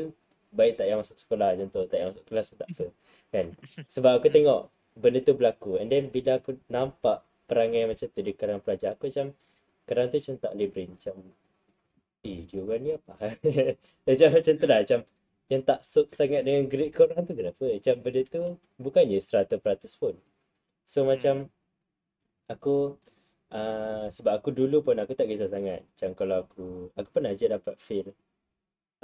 [0.55, 1.83] baik tak payah masuk sekolah tu.
[1.85, 2.85] Tak payah masuk kelas pun tak apa.
[3.29, 3.45] Kan.
[3.85, 5.77] Sebab aku tengok benda tu berlaku.
[5.77, 9.35] And then bila aku nampak perangai macam tu di kalangan pelajar, aku macam
[9.85, 10.89] kadang tu macam tak boleh brain.
[10.95, 11.15] Macam
[12.25, 13.13] eh dia orang ni apa
[14.09, 14.99] macam macam tu lah macam
[15.45, 18.43] yang tak sup sangat dengan grade korang tu kenapa macam benda tu
[18.81, 19.61] bukannya 100%
[20.01, 20.17] pun
[20.81, 21.45] so macam
[22.49, 22.97] aku
[23.53, 27.45] uh, sebab aku dulu pun aku tak kisah sangat macam kalau aku aku pernah je
[27.45, 28.09] dapat fail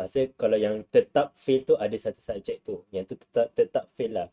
[0.02, 2.82] Rasa kalau yang tetap fail tu ada satu subjek tu.
[2.90, 4.28] Yang tu tetap tetap fail lah.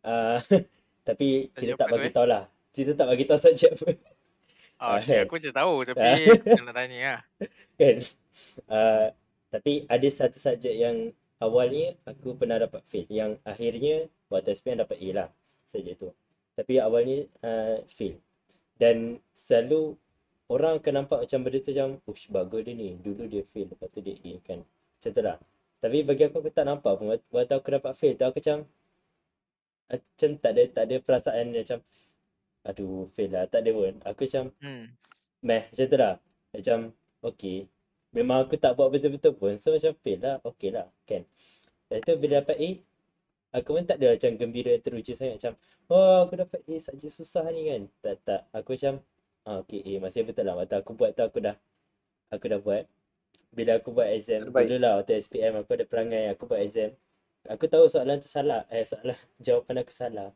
[0.00, 0.40] Uh,
[1.08, 2.14] tapi kita tak bagi eh?
[2.16, 2.48] tahu lah.
[2.72, 3.88] Kita tak bagi tahu subjek apa.
[3.92, 4.00] Oh,
[4.82, 5.30] Ah, okay, kan?
[5.30, 6.00] aku macam tahu tapi
[6.66, 7.20] nak tanya lah.
[7.80, 7.96] kan?
[8.66, 9.06] Uh,
[9.52, 10.96] tapi ada satu subjek yang
[11.38, 13.04] awalnya aku pernah dapat fail.
[13.12, 15.28] Yang akhirnya waktu SPM dapat A lah
[15.68, 16.08] subjek tu.
[16.56, 18.16] Tapi awalnya uh, fail.
[18.80, 19.94] Dan selalu
[20.48, 22.96] orang akan nampak macam benda tu macam ush bagus dia ni.
[22.96, 24.64] Dulu dia fail lepas tu dia A kan
[25.02, 25.38] macam tu lah
[25.82, 27.10] tapi bagi aku aku tak nampak pun.
[27.34, 28.58] Waktu- aku dapat fail tu aku macam
[29.90, 31.78] macam tak ada tak ada perasaan macam
[32.62, 33.44] aduh fail lah.
[33.50, 33.92] Tak ada pun.
[34.06, 34.94] Aku macam Hmm.
[35.42, 36.14] meh macam tu lah
[36.54, 36.78] macam
[37.26, 37.66] okay.
[38.14, 39.58] Memang aku tak buat betul-betul pun.
[39.58, 40.38] So macam fail lah.
[40.46, 40.86] Okay lah.
[41.02, 41.26] Kan?
[41.90, 42.68] Lepas tu bila dapat A
[43.58, 45.34] aku pun tak ada macam gembira teruja sangat.
[45.42, 45.54] Macam
[45.90, 47.82] oh aku dapat A saja susah ni kan?
[48.06, 48.40] Tak tak.
[48.54, 49.02] Aku macam
[49.50, 50.54] ah, okay A masih betul lah.
[50.54, 51.58] Waktu aku buat tu aku dah
[52.30, 52.86] aku dah buat
[53.52, 54.64] bila aku buat exam Terbaik.
[54.64, 56.96] dulu lah waktu SPM aku ada perangai aku buat exam.
[57.52, 60.32] Aku tahu soalan tu salah eh soalan jawapan aku salah.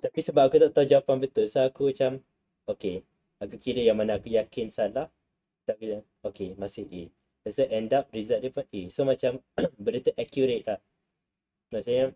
[0.00, 2.20] Tapi sebab aku tak tahu jawapan betul so aku macam
[2.68, 3.02] okay.
[3.40, 5.08] Aku kira yang mana aku yakin salah
[5.64, 7.02] tapi okay masih A.
[7.48, 8.80] So end up result dia pun A.
[8.92, 9.40] So macam
[9.80, 10.78] benda tu accurate lah.
[11.72, 12.12] Maksudnya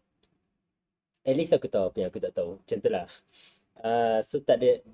[1.25, 2.61] at least aku tahu apa yang aku tak tahu.
[2.61, 3.07] Macam tu lah.
[3.81, 4.85] Uh, so tak ada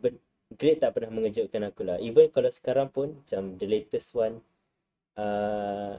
[0.54, 1.98] grade tak pernah mengejutkan aku lah.
[1.98, 4.38] Even kalau sekarang pun macam the latest one
[5.16, 5.94] uh,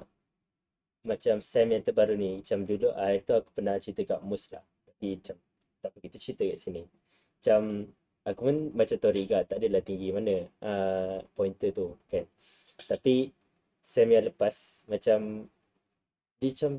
[1.02, 4.62] macam Sam yang terbaru ni macam dulu uh, itu aku pernah cerita kat Mus lah.
[4.86, 5.36] Tapi macam
[5.82, 6.84] tak kita cerita kat sini.
[7.42, 7.62] Macam
[8.22, 12.24] aku pun macam Toriga tak adalah tinggi mana uh, pointer tu kan.
[12.86, 13.34] Tapi
[13.82, 15.50] Sam yang lepas macam
[16.38, 16.72] dia macam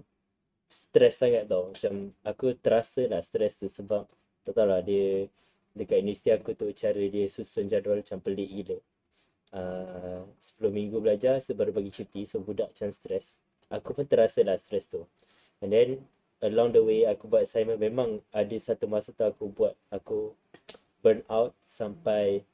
[0.70, 1.74] stres sangat tau.
[1.74, 4.06] Macam aku terasa lah stres tu sebab
[4.46, 5.26] tak tahu lah dia
[5.74, 8.78] dekat universiti aku tu cara dia susun jadual macam pelik gila
[9.54, 13.40] uh, 10 minggu belajar so baru bagi cuti so budak macam stres
[13.72, 15.08] aku pun terasa lah stres tu.
[15.64, 16.04] And then
[16.44, 17.80] along the way aku buat assignment.
[17.80, 20.36] Memang ada satu masa tu aku buat aku
[21.00, 22.44] burn out sampai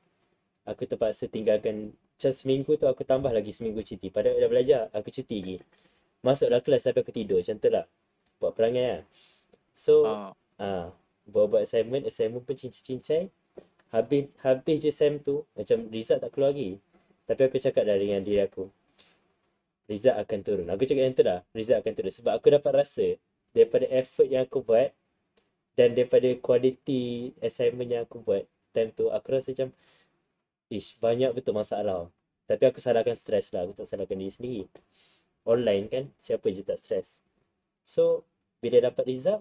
[0.63, 1.91] aku terpaksa tinggalkan.
[1.93, 4.09] Macam seminggu tu aku tambah lagi seminggu cuti.
[4.09, 5.57] Padahal dah belajar aku cuti lagi.
[6.23, 7.43] Masuklah kelas tapi aku tidur.
[7.43, 7.87] Macam tu lah.
[8.39, 9.03] Buat perangai lah.
[9.75, 10.91] So ah.
[11.29, 13.31] buat-buat assignment assignment pun cincai-cincai.
[13.89, 16.77] Habis habis je sem tu macam result tak keluar lagi
[17.29, 18.73] tapi aku cakap dah dengan diri aku
[19.85, 20.67] result akan turun.
[20.73, 22.13] Aku cakap yang tu dah result akan turun.
[22.13, 23.07] Sebab aku dapat rasa
[23.53, 24.93] daripada effort yang aku buat
[25.77, 29.69] dan daripada quality assignment yang aku buat time tu aku rasa macam
[30.73, 32.09] ish banyak betul masalah.
[32.49, 33.69] Tapi aku salahkan stres lah.
[33.69, 34.63] Aku tak salahkan diri sendiri.
[35.45, 37.21] Online kan siapa je tak stres
[37.89, 38.21] so
[38.61, 39.41] bila dapat result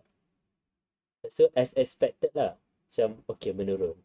[1.28, 2.56] so as expected lah.
[2.88, 4.00] Macam okay menurun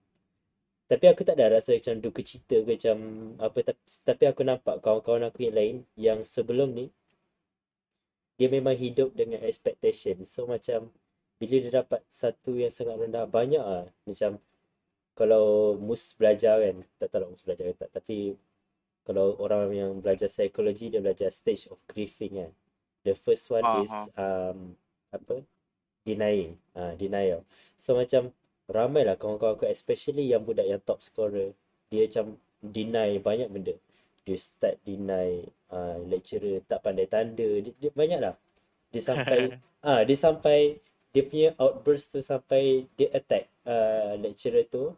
[0.92, 2.96] tapi aku tak ada rasa macam duka cita ke macam
[3.40, 6.92] apa tapi, tapi aku nampak kawan-kawan aku yang lain yang sebelum ni
[8.36, 10.20] dia memang hidup dengan expectation.
[10.28, 10.92] So macam
[11.40, 13.88] bila dia dapat satu yang sangat rendah banyak lah.
[14.04, 14.36] Macam
[15.16, 18.36] kalau mus belajar kan tak tahu lah mus belajar ke tak tapi
[19.08, 22.52] kalau orang yang belajar psikologi dia belajar stage of grieving kan.
[23.00, 24.76] The first one Ah, is um,
[25.08, 25.40] apa?
[26.04, 27.48] Denying ah denial.
[27.80, 28.28] So macam
[28.72, 31.52] ramai lah kawan-kawan aku especially yang budak yang top scorer.
[31.92, 33.76] Dia macam deny banyak benda.
[34.24, 37.44] Dia start deny uh, lecturer tak pandai tanda.
[37.60, 38.34] Dia, dia banyak lah.
[38.88, 40.80] Dia sampai ah dia sampai
[41.12, 44.96] dia punya outburst tu sampai dia attack uh, lecturer tu.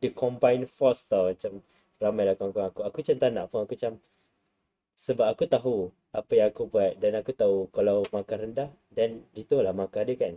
[0.00, 1.60] Dia combine force tau macam
[2.00, 2.80] ramai lah kawan-kawan aku.
[2.88, 3.60] Aku macam tak nak pun.
[3.68, 3.92] Aku macam
[4.94, 5.76] sebab aku tahu
[6.14, 10.34] apa yang aku buat dan aku tahu kalau markah rendah dan lah markah dia kan.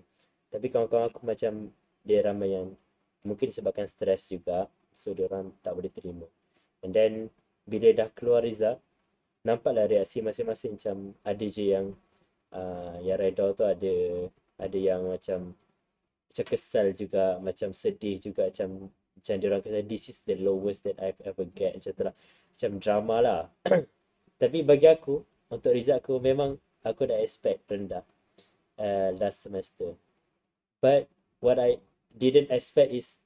[0.52, 1.72] Tapi kawan-kawan aku macam
[2.08, 2.72] dia ramai yang
[3.28, 6.26] mungkin disebabkan stres juga so dia orang tak boleh terima.
[6.82, 7.28] And then
[7.68, 8.80] bila dah keluar result
[9.44, 11.92] nampaklah reaksi masing-masing macam ada je yang
[12.56, 13.94] uh, yang redor tu ada
[14.58, 15.54] ada yang macam
[16.28, 20.86] macam kesal juga macam sedih juga macam macam dia orang kata this is the lowest
[20.86, 22.16] that I've ever get macam tu lah.
[22.54, 23.42] Macam drama lah.
[24.42, 28.06] Tapi bagi aku untuk result aku memang aku dah expect rendah
[28.78, 29.98] uh, last semester.
[30.80, 31.10] But
[31.42, 31.82] what I
[32.18, 33.22] didn't expect is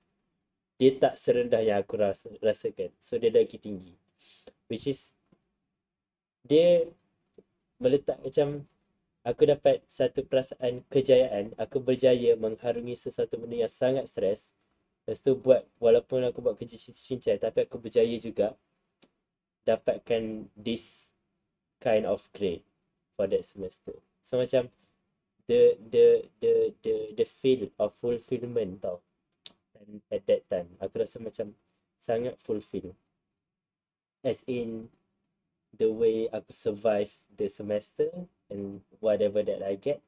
[0.75, 2.91] dia tak serendah yang aku rasa, rasakan.
[2.97, 3.95] So dia lagi tinggi.
[4.67, 5.15] Which is
[6.43, 6.89] dia
[7.77, 8.65] meletak macam
[9.21, 11.53] aku dapat satu perasaan kejayaan.
[11.57, 14.57] Aku berjaya mengharungi sesuatu benda yang sangat stres.
[15.05, 18.53] Lepas tu buat walaupun aku buat kerja cincai tapi aku berjaya juga
[19.65, 21.13] dapatkan this
[21.77, 22.65] kind of grade
[23.13, 23.93] for that semester.
[24.25, 24.69] So macam
[25.47, 26.05] the the
[26.41, 29.01] the the the feel of fulfillment tau.
[29.81, 31.57] And at that time aku rasa macam
[31.97, 32.93] sangat fulfill.
[34.21, 34.93] As in
[35.73, 38.11] the way aku survive the semester
[38.51, 40.03] and whatever that I get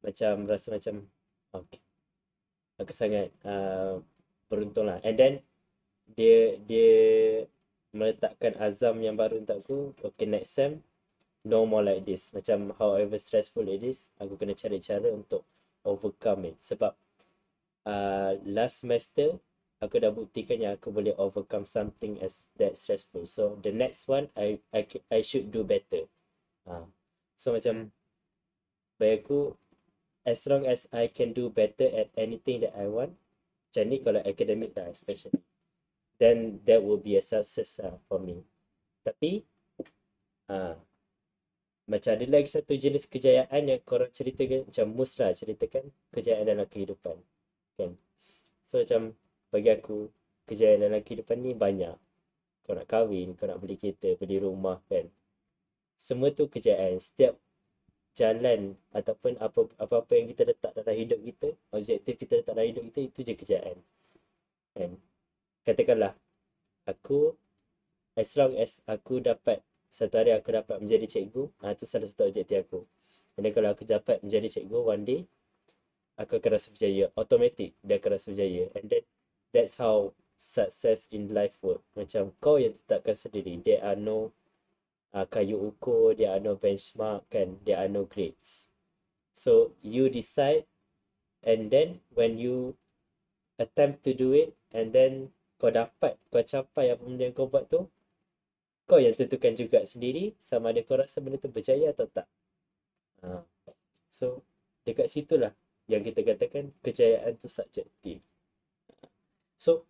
[0.00, 1.08] macam rasa macam
[1.52, 1.80] okay
[2.80, 4.00] aku sangat uh,
[4.48, 4.98] beruntung lah.
[5.04, 5.32] And then
[6.16, 6.92] dia dia
[7.92, 10.80] meletakkan azam yang baru untuk aku okay next sem
[11.44, 15.44] no more like this macam however stressful it is aku kena cari cara untuk
[15.86, 16.92] overcome it sebab
[17.88, 19.40] uh, last semester
[19.80, 23.24] aku dah buktikan yang aku boleh overcome something as that stressful.
[23.24, 26.04] So the next one I I I should do better.
[26.68, 26.84] Uh,
[27.32, 27.88] so macam
[29.00, 29.56] bagi aku
[30.28, 33.16] as long as I can do better at anything that I want,
[33.72, 35.40] macam ni kalau academic lah especially,
[36.20, 38.44] then that will be a success uh, for me.
[39.00, 39.48] Tapi
[40.52, 40.76] uh,
[41.90, 46.66] macam ada lagi satu jenis kejayaan yang korang ceritakan macam Mus lah ceritakan kejayaan dalam
[46.70, 47.18] kehidupan
[47.74, 47.98] kan?
[48.62, 49.18] So macam
[49.50, 50.06] bagi aku
[50.46, 51.98] kejayaan dalam kehidupan ni banyak.
[52.62, 55.10] Kau nak kahwin kau nak beli kereta beli rumah kan?
[55.98, 57.02] Semua tu kejayaan.
[57.02, 57.34] Setiap
[58.14, 62.82] jalan ataupun apa apa-apa yang kita letak dalam hidup kita objektif kita letak dalam hidup
[62.94, 63.78] kita itu je kejayaan
[64.78, 64.90] kan?
[65.66, 66.14] Katakanlah
[66.86, 67.34] aku
[68.14, 71.50] as long as aku dapat satu hari aku dapat menjadi cikgu.
[71.66, 72.86] Ah tu salah satu objektif aku.
[73.34, 75.20] Dan kalau aku dapat menjadi cikgu one day
[76.14, 77.04] aku akan rasa berjaya.
[77.18, 78.64] Automatic dia akan rasa berjaya.
[78.78, 79.04] And then
[79.50, 81.82] that's how success in life work.
[81.98, 84.30] Macam kau yang tetapkan sendiri there are no
[85.10, 87.58] uh, kayu ukur there are no benchmark kan?
[87.66, 88.70] There are no grades.
[89.34, 90.70] So you decide
[91.42, 92.78] and then when you
[93.58, 97.68] attempt to do it and then kau dapat kau capai apa benda yang kau buat
[97.68, 97.90] tu
[98.90, 102.26] kau yang tentukan juga sendiri sama ada kau rasa benda tu berjaya atau tak
[103.22, 103.46] uh,
[104.10, 104.42] so
[104.82, 105.54] dekat situlah
[105.90, 108.22] yang kita katakan kejayaan tu subjektif.
[109.58, 109.82] So,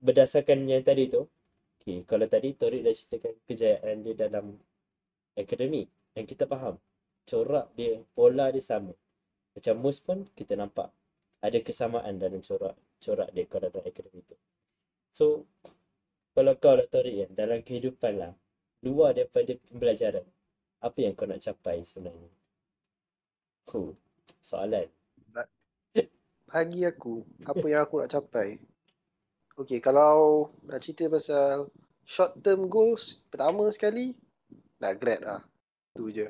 [0.00, 1.28] berdasarkan yang tadi tu,
[1.76, 4.56] okay, kalau tadi Torik dah ceritakan kejayaan dia dalam
[5.36, 6.80] akademik, yang kita faham,
[7.28, 8.96] corak dia, pola dia sama.
[9.52, 10.88] Macam Mus pun kita nampak
[11.44, 14.36] ada kesamaan dalam corak corak dia kalau dalam akademik tu.
[15.12, 15.44] So,
[16.36, 18.32] kalau kau lah Torik kan, dalam kehidupan lah,
[18.84, 20.28] luar daripada pembelajaran,
[20.84, 22.28] apa yang kau nak capai sebenarnya?
[23.64, 23.96] Cool
[24.46, 24.86] soalan.
[26.46, 28.62] Bagi aku, apa yang aku nak capai?
[29.58, 31.66] Okay, kalau nak cerita pasal
[32.06, 34.14] short term goals, pertama sekali,
[34.78, 35.42] nak grad lah.
[35.98, 36.28] Tu je.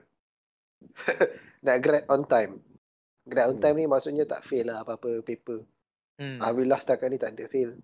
[1.67, 2.65] nak grad on time.
[3.29, 3.83] Grad on time hmm.
[3.85, 5.67] ni maksudnya tak fail lah apa-apa paper.
[6.17, 6.41] Hmm.
[6.41, 7.77] Alhamdulillah setakat ni tak ada fail.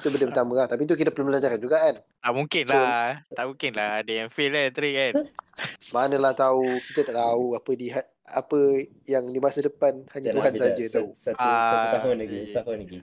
[0.00, 0.66] Itu benda pertama lah.
[0.66, 1.94] Tapi tu kita perlu belajar juga kan.
[2.00, 3.20] Tak mungkin lah.
[3.28, 5.12] So, tak mungkin lah ada yang fail lah trik kan.
[5.94, 6.64] Manalah tahu.
[6.90, 7.88] Kita tak tahu apa di
[8.30, 8.60] apa
[9.04, 11.08] yang di masa depan hanya Tuhan saja tahu.
[11.14, 12.38] Satu, ah, satu tahun lagi.
[12.40, 12.54] Yeah.
[12.64, 12.98] Tahun lagi.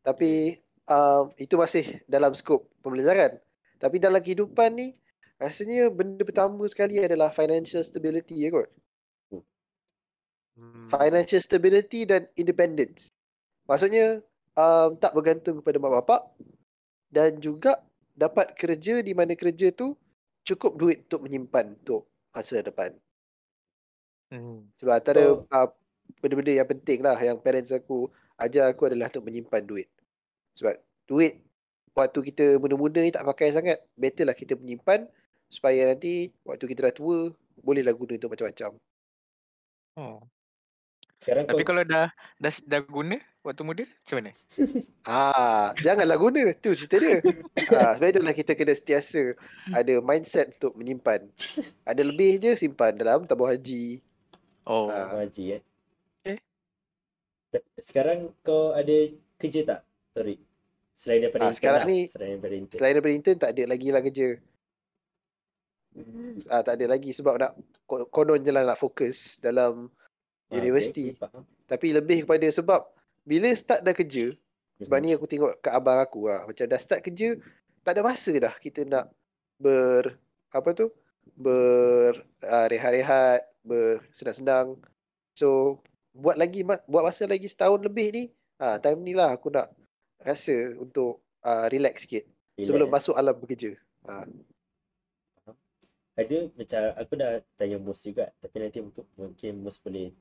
[0.00, 0.30] Tapi
[0.90, 3.38] uh, itu masih dalam skop pembelajaran.
[3.80, 4.88] Tapi dalam kehidupan ni
[5.40, 8.68] rasanya benda pertama sekali adalah financial stability ya kot.
[10.60, 10.92] Hmm.
[10.92, 13.08] Financial stability dan independence.
[13.64, 14.20] Maksudnya
[14.60, 16.22] um, tak bergantung kepada mak bapak
[17.08, 17.80] dan juga
[18.12, 19.96] dapat kerja di mana kerja tu
[20.44, 22.92] cukup duit untuk menyimpan untuk masa depan.
[24.30, 24.68] Hmm.
[24.78, 25.48] Sebab antara oh.
[25.50, 25.68] uh,
[26.22, 28.06] benda-benda yang penting lah yang parents aku
[28.38, 29.88] ajar aku adalah untuk menyimpan duit.
[30.54, 30.78] Sebab
[31.10, 31.40] duit
[31.96, 35.10] waktu kita muda-muda ni tak pakai sangat, better lah kita menyimpan
[35.50, 38.70] supaya nanti waktu kita dah tua, bolehlah guna untuk macam-macam.
[39.98, 40.22] Oh.
[41.20, 42.08] Sekarang Tapi kau kalau dah
[42.40, 44.32] dah dah guna waktu muda macam mana?
[45.04, 46.40] Ah, janganlah guna.
[46.56, 47.20] Tu cerita dia.
[47.76, 49.36] ah, sebab itulah kita kena sentiasa
[49.68, 51.28] ada mindset untuk menyimpan.
[51.84, 54.00] Ada lebih je simpan dalam tabung haji.
[54.64, 54.88] Oh.
[54.88, 55.12] Ah.
[55.18, 55.62] haji eh.
[56.20, 56.36] Okay.
[57.50, 58.96] Ta- Sekarang kau ada
[59.36, 59.80] kerja tak,
[60.12, 60.40] Torik?
[60.92, 61.88] Selain daripada Ah, intern sekarang lah.
[61.88, 62.76] ni- Selain daripada intern.
[62.76, 64.28] Selain daripada intern tak ada lagi lah kerja.
[66.46, 67.52] Ah, tak ada lagi sebab nak
[67.84, 69.88] ko- konon je lah nak fokus dalam
[70.50, 71.14] Ah, universiti.
[71.14, 71.42] okay, okay, faham.
[71.70, 72.80] Tapi lebih kepada sebab
[73.22, 74.34] bila start dah kerja,
[74.82, 75.04] sebab Mhm.
[75.06, 76.42] ni aku tengok kat abang aku lah.
[76.48, 77.38] Macam dah start kerja,
[77.86, 79.12] tak ada masa dah kita nak
[79.62, 80.18] ber,
[80.50, 80.90] apa tu,
[81.38, 84.74] ber uh, rehat-rehat, bersenang-senang.
[85.36, 85.78] So,
[86.16, 88.24] buat lagi, buat masa lagi setahun lebih ni,
[88.58, 89.70] ah time ni lah aku nak
[90.20, 92.26] rasa untuk uh, relax sikit.
[92.58, 93.72] Relax, sebelum masuk alam bekerja.
[94.10, 94.26] Ha.
[96.18, 98.84] Ada macam aku dah tanya Mus juga tapi nanti
[99.16, 100.12] mungkin, Mus boleh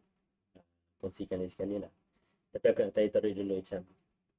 [0.99, 1.91] kongsikan lagi sekali lah.
[2.51, 3.81] Tapi aku nak tanya Torik dulu macam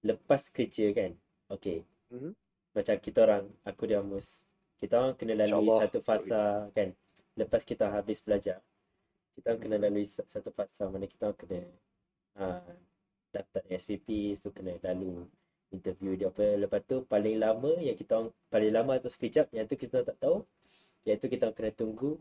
[0.04, 1.12] lepas kerja kan.
[1.50, 1.82] Okay.
[2.12, 2.32] Mhm.
[2.70, 4.46] Macam kita orang, aku dan Mus,
[4.78, 5.80] kita orang kena lalui InsyaAllah.
[5.90, 6.88] satu fasa kan.
[7.34, 8.62] Lepas kita habis belajar,
[9.34, 11.60] kita orang kena lalui sa- satu fasa mana kita orang kena
[12.38, 12.72] uh,
[13.34, 15.26] daftar SVP, tu kena lalu
[15.70, 16.46] interview dia apa.
[16.58, 20.18] Lepas tu paling lama yang kita orang, paling lama atau sekejap yang tu kita tak
[20.18, 20.42] tahu
[21.06, 22.18] iaitu kita orang kena tunggu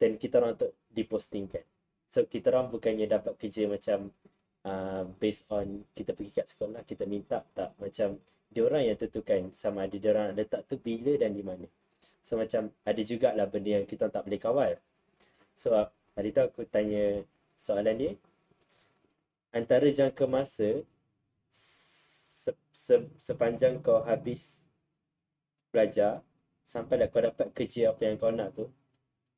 [0.00, 1.64] dan kita orang untuk dipostingkan.
[2.08, 4.12] So kita orang bukannya dapat kerja macam
[4.64, 8.16] uh, based on kita pergi kat sekolah kita minta tak macam
[8.54, 11.66] dia orang yang tentukan sama ada dia orang letak tu bila dan di mana.
[12.22, 14.72] So macam ada jugalah benda yang kita tak boleh kawal.
[15.58, 17.26] So uh, hari tu aku tanya
[17.58, 18.12] soalan dia
[19.54, 20.82] antara jangka masa
[21.50, 24.62] se, se, sepanjang kau habis
[25.70, 26.22] belajar
[26.66, 28.66] sampai dah kau dapat kerja apa yang kau nak tu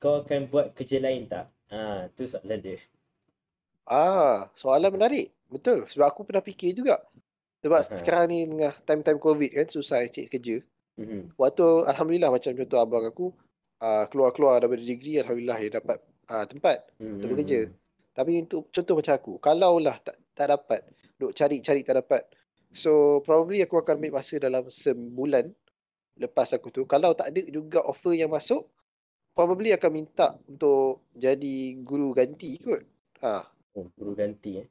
[0.01, 1.53] kau akan buat kerja lain tak?
[1.71, 2.79] Ah, tu soalan dia.
[3.87, 5.31] Ah, soalan menarik.
[5.51, 5.87] Betul.
[5.91, 7.03] Sebab aku pernah fikir juga.
[7.63, 7.99] Sebab Aha.
[7.99, 10.57] sekarang ni tengah time-time COVID kan, susah cari kerja.
[10.99, 11.35] Mhm.
[11.39, 13.27] Waktu Alhamdulillah macam contoh abang aku,
[13.83, 15.99] uh, keluar-keluar daripada degree, Alhamdulillah dia dapat
[16.31, 17.35] uh, tempat untuk Mhm.
[17.35, 17.61] bekerja.
[18.17, 20.81] Tapi untuk contoh macam aku, kalau lah tak, tak dapat,
[21.21, 22.23] duk cari-cari tak dapat.
[22.73, 25.53] So probably aku akan ambil masa dalam sebulan
[26.17, 26.89] lepas aku tu.
[26.89, 28.69] Kalau tak ada juga offer yang masuk,
[29.37, 32.81] probably akan minta untuk jadi guru ganti kot.
[33.21, 33.45] Ah,
[33.77, 34.67] Oh, guru ganti eh.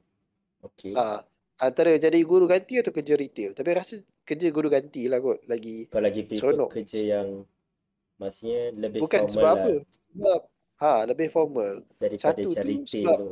[0.60, 0.90] Okey.
[0.92, 1.22] ah,
[1.56, 3.54] antara jadi guru ganti atau kerja retail.
[3.54, 5.46] Tapi rasa kerja guru ganti lah kot.
[5.46, 6.74] Lagi Kau lagi seronok.
[6.74, 7.46] kerja yang
[8.18, 9.74] maksudnya lebih Bukan formal sebab lah apa.
[10.10, 10.40] Sebab
[10.76, 11.72] ha, lebih formal.
[11.96, 13.30] daripada Satu tu cari retail sebab- tu.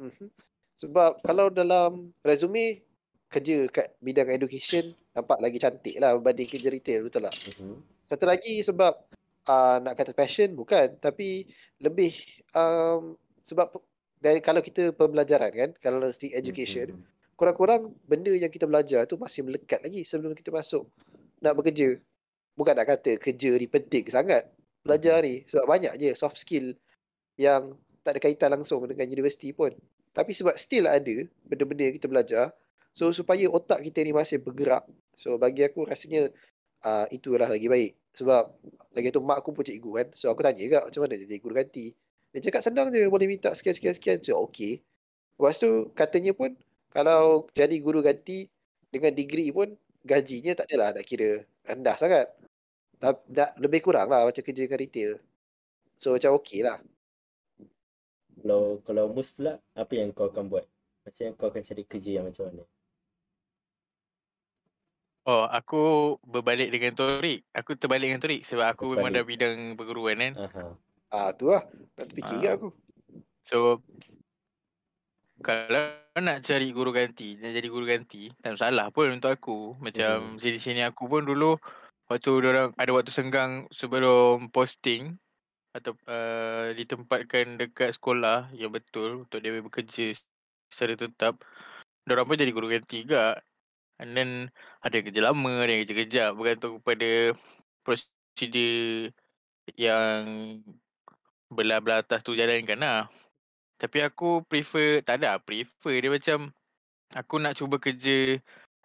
[0.00, 0.26] Mhm.
[0.78, 1.90] Sebab kalau dalam
[2.22, 2.80] resume
[3.28, 7.36] kerja kat bidang education nampak lagi cantik lah berbanding kerja retail betul tak?
[7.52, 7.76] Mhm.
[8.08, 8.96] Satu lagi sebab
[9.48, 11.48] uh, nak kata passion bukan tapi
[11.80, 12.12] lebih
[12.52, 13.72] um, sebab
[14.20, 17.02] dari kalau kita pembelajaran kan kalau strict education Mhm.
[17.38, 20.90] kurang-kurang benda yang kita belajar tu masih melekat lagi sebelum kita masuk
[21.38, 21.98] nak bekerja.
[22.58, 24.50] Bukan nak kata kerja ni penting sangat.
[24.82, 26.74] Belajar ni sebab banyak je soft skill
[27.38, 29.70] yang tak ada kaitan langsung dengan universiti pun.
[30.10, 32.50] Tapi sebab still ada benda-benda yang kita belajar.
[32.98, 34.82] So supaya otak kita ni masih bergerak.
[35.14, 36.34] So bagi aku rasanya
[36.82, 37.94] uh, itulah lagi baik.
[38.18, 38.50] Sebab
[38.98, 40.06] lagi tu mak aku pun cikgu kan.
[40.18, 41.94] So aku tanya juga macam mana dia guru ganti.
[42.34, 44.26] Dia cakap senang je boleh minta sekian-sekian-sekian.
[44.26, 44.82] So okey.
[45.38, 46.58] Lepas tu katanya pun
[46.90, 48.50] kalau jadi guru ganti
[48.90, 49.70] dengan degree pun
[50.02, 52.26] gajinya tak adalah nak kira rendah sangat.
[52.98, 55.22] Tak, tak lebih kurang lah macam kerja dengan retail.
[55.94, 56.82] So macam okey lah.
[58.42, 60.66] Kalau kalau Mus pula apa yang kau akan buat?
[61.06, 62.66] Maksudnya kau akan cari kerja yang macam mana?
[65.28, 67.44] Oh, aku berbalik dengan Torik.
[67.52, 69.28] Aku terbalik dengan Torik sebab aku memang dah Terbalik.
[69.28, 70.32] bidang perguruan kan.
[70.40, 70.64] Aha.
[71.12, 71.68] Ah tu lah.
[72.00, 72.56] Nak terfikir Ah.
[72.56, 72.68] aku.
[73.44, 73.84] So
[75.44, 79.76] kalau nak cari guru ganti, nak jadi guru ganti, tak salah pun untuk aku.
[79.78, 80.40] Macam Mhm.
[80.40, 81.60] sini-sini aku pun dulu
[82.08, 85.20] waktu orang ada waktu senggang sebelum posting
[85.76, 90.16] atau uh, ditempatkan dekat sekolah yang betul untuk dia bekerja
[90.72, 91.44] secara tetap,
[92.08, 93.36] orang pun jadi guru ganti juga.
[93.98, 94.30] And then
[94.78, 97.34] ada kerja lama, ada kerja kejap bergantung kepada
[97.82, 99.10] prosedur
[99.74, 100.22] yang
[101.50, 103.00] belah-belah atas tu jalankan lah.
[103.78, 106.50] Tapi aku prefer, tak ada prefer dia macam
[107.14, 108.38] aku nak cuba kerja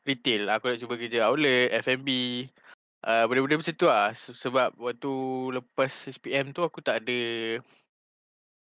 [0.04, 2.10] retail, aku nak cuba kerja outlet, F&B,
[3.06, 4.14] uh, benda-benda macam tu lah.
[4.18, 5.14] Se- Sebab waktu
[5.62, 7.20] lepas SPM tu aku tak ada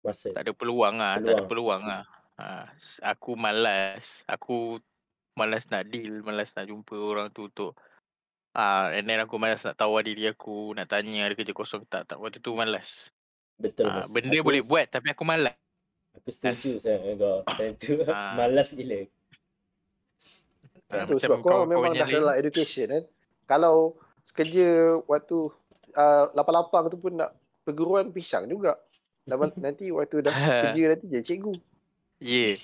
[0.02, 0.34] Masa.
[0.34, 1.50] tak ada peluang lah, tak ada Peluang.
[1.78, 2.04] peluang lah.
[2.42, 4.82] Ha, s- aku malas, aku
[5.42, 7.74] malas nak deal, malas nak jumpa orang tu untuk
[8.52, 11.88] Ah, and then aku malas nak tawar diri aku, nak tanya ada kerja kosong ke
[11.88, 12.04] tak.
[12.04, 13.08] tak waktu tu malas.
[13.56, 14.12] Betul Ah, mas.
[14.12, 15.56] benda Aku boleh s- buat tapi aku malas.
[16.20, 17.48] Aku setuju sangat kau.
[17.48, 18.36] Time tu Ah.
[18.44, 19.08] malas gila.
[20.92, 23.04] Ah, Itu macam sebab kau kawan-kawan memang dah dalam education kan.
[23.48, 23.96] Kalau
[24.36, 25.38] kerja waktu
[25.96, 27.32] uh, lapang-lapang tu pun nak
[27.64, 28.76] perguruan pisang juga.
[29.64, 31.54] Nanti waktu dah kerja nanti jadi cikgu.
[31.56, 31.64] Ya.
[32.52, 32.56] Yeah.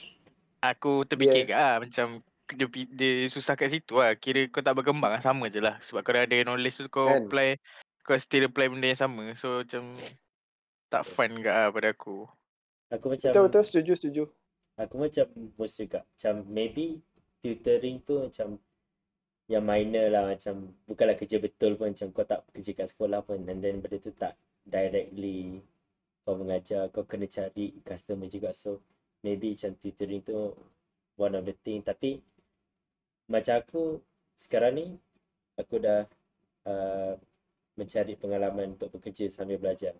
[0.57, 1.57] Aku terfikir yeah.
[1.57, 2.21] ah macam
[2.55, 4.15] dia, dia susah kat situ lah.
[4.15, 5.21] Kira kau tak berkembang lah.
[5.23, 5.75] Sama je lah.
[5.83, 7.27] Sebab kau dah ada knowledge tu kau Kan?
[7.27, 7.59] apply.
[8.07, 9.23] Kau still apply benda yang sama.
[9.35, 9.97] So macam
[10.87, 12.23] tak fun ke lah pada aku.
[12.87, 14.23] Aku macam Betul betul setuju setuju.
[14.79, 15.25] aku macam
[15.59, 16.07] mus juga.
[16.15, 17.03] Macam maybe
[17.43, 18.55] tutoring tu macam
[19.47, 23.39] yang minor lah macam bukanlah kerja betul pun macam kau tak kerja kat sekolah pun
[23.47, 24.35] and then benda tu tak
[24.67, 25.63] directly
[26.27, 28.83] kau mengajar kau kena cari customer juga so
[29.23, 30.51] maybe macam tutoring tu
[31.15, 32.19] one of the thing tapi
[33.27, 33.99] macam aku
[34.39, 34.85] sekarang ni
[35.59, 36.07] aku dah
[36.67, 37.13] uh,
[37.77, 39.93] mencari pengalaman untuk bekerja sambil belajar.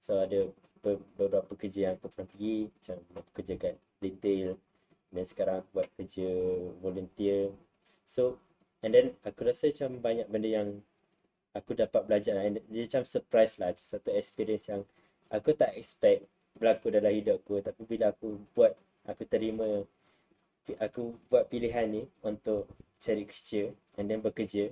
[0.00, 0.48] So ada
[0.80, 4.56] be- beberapa kerja yang aku pernah pergi macam aku kerja kat retail
[5.12, 6.28] dan sekarang aku buat kerja
[6.80, 7.52] volunteer.
[8.02, 8.40] So
[8.80, 10.68] and then aku rasa macam banyak benda yang
[11.54, 12.38] aku dapat belajar.
[12.40, 14.82] And dia macam surprise lah macam satu experience yang
[15.30, 16.26] aku tak expect
[16.56, 17.62] berlaku dalam hidup aku.
[17.62, 18.72] Tapi bila aku buat
[19.06, 19.84] aku terima
[20.78, 22.68] aku buat pilihan ni untuk
[23.00, 24.70] cari kerja and then bekerja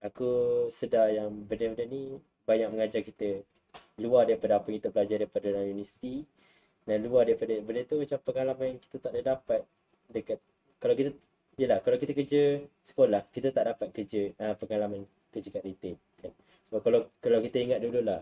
[0.00, 2.16] aku sedar yang benda-benda ni
[2.48, 3.42] banyak mengajar kita
[4.00, 6.24] luar daripada apa kita belajar daripada dalam universiti
[6.86, 9.60] dan luar daripada benda tu macam pengalaman yang kita tak boleh dapat
[10.12, 10.38] dekat
[10.80, 11.10] kalau kita
[11.56, 16.28] Yelah, kalau kita kerja sekolah, kita tak dapat kerja uh, pengalaman kerja kat retail kan.
[16.68, 18.20] Sebab kalau kalau kita ingat dulu lah,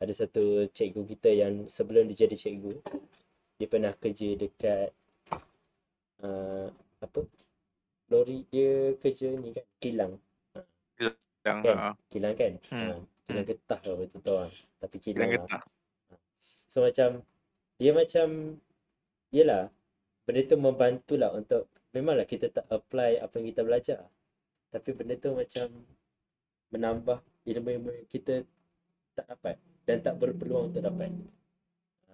[0.00, 2.80] ada satu cikgu kita yang sebelum dia jadi cikgu,
[3.60, 4.96] dia pernah kerja dekat
[6.22, 6.68] uh,
[7.00, 7.20] apa?
[8.10, 10.12] Lori dia kerja ni kan, kilang.
[10.98, 11.76] Yang, Kan?
[11.78, 12.52] ah, Kilang kan?
[12.68, 12.88] Hmm.
[12.90, 14.50] Uh, kilang getah lah betul tahu lah.
[14.82, 15.40] Tapi kilang Kilang lah.
[15.46, 15.64] getah.
[16.70, 17.10] So macam
[17.80, 18.26] dia macam
[19.32, 19.72] yelah
[20.28, 24.00] benda tu membantu lah untuk memanglah kita tak apply apa yang kita belajar.
[24.70, 25.66] Tapi benda tu macam
[26.70, 27.18] menambah
[27.48, 28.44] ilmu-ilmu yang kita
[29.16, 29.56] tak dapat
[29.88, 31.10] dan tak berpeluang untuk dapat.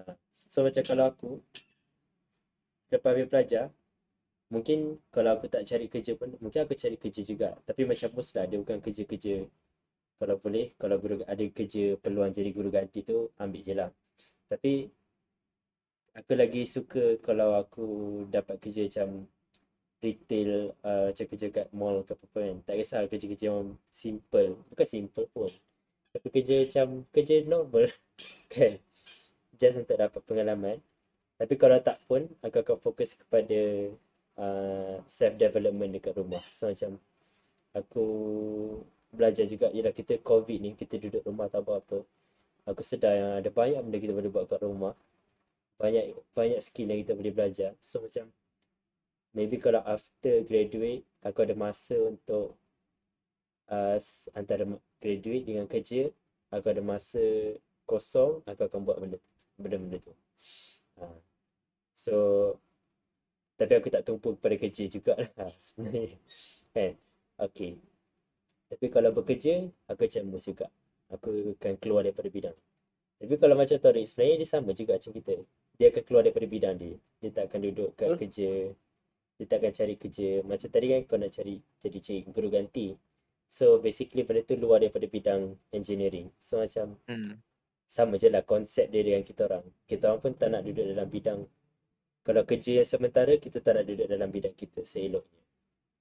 [0.00, 0.14] Ha.
[0.48, 1.30] So macam kalau aku
[2.94, 3.64] lepas habis belajar
[4.52, 7.48] mungkin kalau aku tak cari kerja pun mungkin aku cari kerja juga.
[7.66, 9.34] Tapi macam mus lah dia bukan kerja-kerja
[10.16, 13.90] kalau boleh kalau guru ada kerja peluang jadi guru ganti tu ambil je lah.
[14.48, 14.88] Tapi
[16.16, 17.86] aku lagi suka kalau aku
[18.32, 19.28] dapat kerja macam
[20.00, 22.56] retail uh, macam kerja kat mall ke apa kan.
[22.64, 24.56] Tak kisah kerja-kerja yang simple.
[24.72, 25.50] Bukan simple pun.
[26.16, 27.86] Tapi kerja macam kerja normal
[28.52, 28.80] kan.
[29.56, 30.78] Just untuk dapat pengalaman.
[31.36, 33.92] Tapi kalau tak pun aku akan fokus kepada
[34.38, 36.44] uh, self development dekat rumah.
[36.52, 37.00] So macam
[37.76, 38.06] aku
[39.12, 41.98] belajar juga yalah kita covid ni kita duduk rumah tak buat apa.
[42.66, 44.94] Aku sedar yang ada banyak benda kita boleh buat kat rumah
[45.76, 47.70] banyak banyak skill yang kita boleh belajar.
[47.84, 48.32] So macam
[49.36, 52.56] maybe kalau after graduate aku ada masa untuk
[53.68, 53.98] uh,
[54.32, 54.64] antara
[55.00, 56.08] graduate dengan kerja,
[56.48, 57.20] aku ada masa
[57.84, 59.18] kosong, aku akan buat benda
[59.60, 60.12] benda-benda tu.
[60.96, 61.20] Uh,
[61.92, 62.16] so
[63.56, 66.16] tapi aku tak tumpu kepada kerja juga lah sebenarnya.
[66.76, 66.92] Kan?
[67.36, 67.80] Okay.
[68.68, 70.66] Tapi kalau bekerja, aku macam mus juga.
[71.12, 72.56] Aku akan keluar daripada bidang.
[73.16, 75.34] Tapi kalau macam Taurik, sebenarnya dia sama juga macam kita
[75.76, 76.96] dia akan keluar daripada bidang dia.
[77.20, 78.18] Dia tak akan duduk kat Hmm.
[78.18, 78.50] kerja.
[79.36, 80.28] Dia tak akan cari kerja.
[80.48, 82.96] Macam tadi kan kau nak cari jadi cik guru ganti.
[83.46, 86.32] So basically benda tu luar daripada bidang engineering.
[86.40, 87.38] So macam Hmm.
[87.86, 89.64] sama je lah konsep dia dengan kita orang.
[89.84, 91.40] Kita orang pun tak nak duduk dalam bidang.
[92.26, 95.38] Kalau kerja yang sementara, kita tak nak duduk dalam bidang kita seeloknya.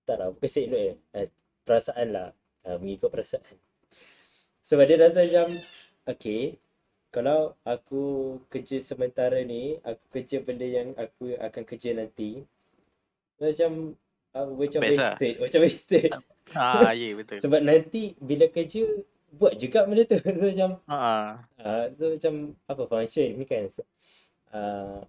[0.10, 0.94] Tak lah, bukan seelok ya.
[1.22, 1.30] Eh,
[1.62, 2.28] perasaan lah.
[2.66, 3.56] Uh, mengikut perasaan.
[4.66, 5.54] Sebab dia rasa macam,
[6.10, 6.58] okay,
[7.14, 12.42] kalau aku kerja sementara ni, aku kerja benda yang aku akan kerja nanti,
[13.38, 13.94] macam
[14.34, 15.14] uh, macam Best lah.
[15.14, 16.12] wasted, macam wasted.
[16.54, 17.42] Ah, ya betul.
[17.42, 18.86] Sebab nanti bila kerja
[19.34, 20.18] buat juga benda tu.
[20.22, 22.34] So, macam Ah, uh, so macam
[22.70, 23.66] apa function ni kan.
[23.74, 23.82] So,
[24.54, 25.02] uh,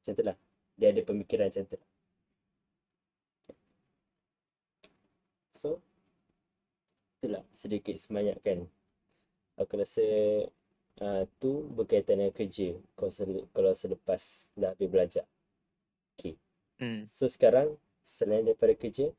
[0.00, 0.36] macam tu lah.
[0.80, 1.78] Dia ada pemikiran macam tu.
[5.52, 5.84] So
[7.20, 8.64] itulah sedikit sebanyak kan.
[9.60, 10.00] Aku rasa
[11.04, 15.28] uh, tu berkaitan dengan kerja kalau, sel- kalau selepas dah habis belajar.
[16.80, 17.04] hmm.
[17.04, 19.12] So sekarang selain daripada kerja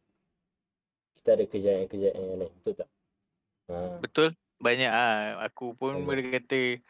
[1.21, 2.53] kita ada kerjaan-kerjaan yang lain.
[2.57, 2.89] Betul tak?
[3.69, 4.29] Ha, Betul.
[4.57, 5.41] Banyak ah.
[5.45, 6.82] Aku pun boleh kata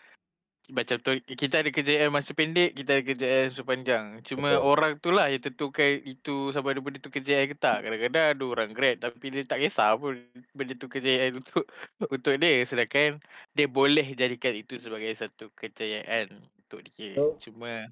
[0.72, 4.06] macam tu kita ada kejayaan masa pendek, kita ada kejayaan masa panjang.
[4.24, 4.64] Cuma Betul.
[4.64, 7.84] orang tu lah yang tentukan itu sama ada benda tu kejayaan ke tak.
[7.84, 10.16] Kadang-kadang ada orang grad tapi dia tak kisah pun
[10.56, 11.64] benda tu kejayaan untuk
[12.16, 13.20] untuk dia sedangkan
[13.54, 16.32] dia boleh jadikan itu sebagai satu kejayaan
[16.66, 17.20] untuk dia.
[17.20, 17.92] So- Cuma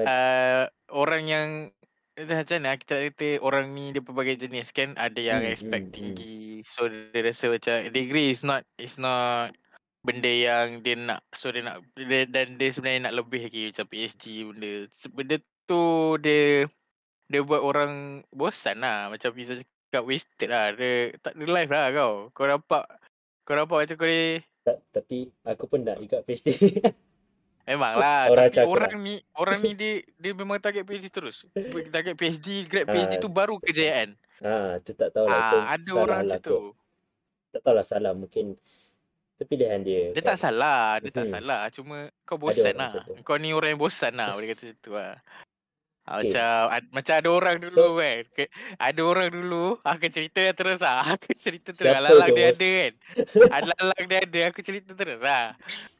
[0.00, 1.48] uh, orang yang
[2.16, 5.92] macam mana kita kata orang ni dia pelbagai jenis kan ada yang Hmm, expect hmm,
[5.92, 5.96] hmm.
[6.16, 9.52] tinggi so dia rasa macam degree is not is not
[10.06, 13.86] benda yang dia nak so dia nak dia, dan dia sebenarnya nak lebih lagi macam
[13.86, 14.70] PhD benda
[15.10, 15.82] benda tu
[16.16, 16.70] dia
[17.26, 17.92] dia buat orang
[18.30, 22.86] bosan lah macam bisa cakap wasted lah dia tak ada life lah kau kau nampak
[23.42, 26.50] kau nampak macam kau ni Ta- Tapi aku pun nak ikut PhD.
[27.66, 28.70] Memang lah Orang Tapi cakap.
[28.70, 31.46] orang ni Orang ni dia Dia memang target PhD terus
[31.88, 35.38] Target PhD Grad PhD Ah, tu baru kejayaan ha, tu tak tahu lah.
[35.66, 36.60] ah, Ada orang lah macam tu.
[37.48, 38.12] Tak tahu lah salah.
[38.12, 38.58] Mungkin
[39.36, 40.02] itu pilihan dia.
[40.10, 40.26] Dia kan?
[40.26, 41.32] tak salah Dia tak Mhm.
[41.36, 41.62] salah.
[41.68, 43.20] Cuma kau bosan orang lah.
[43.20, 45.12] Kau ni orang yang bosan lah Boleh kata macam tu lah.
[46.02, 46.30] Ah, Okay.
[46.30, 48.20] Macam ad- Macam ada orang dulu So- kan.
[48.32, 50.96] Ke- Ada orang dulu Aku cerita terus lah.
[51.12, 52.92] Aku cerita terus Siapa Alang-alang tu, dia ada kan.
[53.60, 54.40] Alang-alang dia ada.
[54.48, 55.46] Aku cerita terus lah.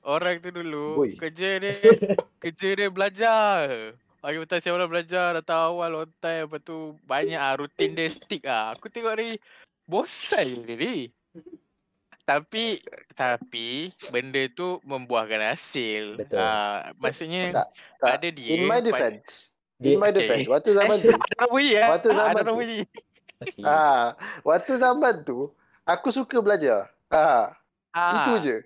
[0.00, 1.12] Orang tu dulu Oi.
[1.14, 1.74] Kerja dia
[2.42, 3.92] Kerja dia belajar.
[4.16, 6.48] Pagi petang siang malam belajar Datang awal on time.
[6.48, 8.72] Lepas tu Banyak lah Rutin dia stick lah.
[8.72, 9.36] Aku tengok ni
[9.84, 10.96] Bosan je dia ni
[12.26, 12.82] Tapi
[13.14, 16.42] Tapi Benda tu Membuahkan hasil Betul.
[16.42, 17.66] Ah, Maksudnya Tak,
[17.96, 18.08] tak.
[18.18, 19.54] Pada dia In my defense.
[19.78, 20.18] Dia- In my Okay.
[20.18, 20.46] defense.
[20.46, 21.10] Waktu zaman tu.
[21.14, 22.54] Ada bunyi eh Waktu Ada zaman tu.
[22.54, 22.80] bunyi
[23.36, 23.60] Okay.
[23.62, 25.52] ah, waktu zaman tu.
[25.84, 26.88] Aku suka belajar.
[27.06, 27.52] Ah,
[27.92, 28.56] Ah, itu je.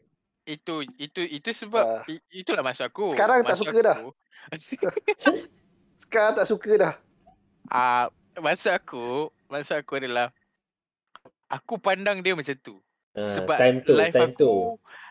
[0.47, 2.03] Itu itu itu sebab Ah.
[2.31, 3.11] itulah maksud aku.
[3.11, 3.97] Sekarang tak Maksud suka dah.
[3.99, 4.09] aku,
[6.07, 6.95] Sekarang tak suka dah.
[7.67, 9.07] Ah, maksud aku,
[9.47, 10.31] maksud aku adalah
[11.47, 12.79] aku pandang dia macam tu.
[13.11, 14.53] Ah, Sebab time tu, life time aku, tu.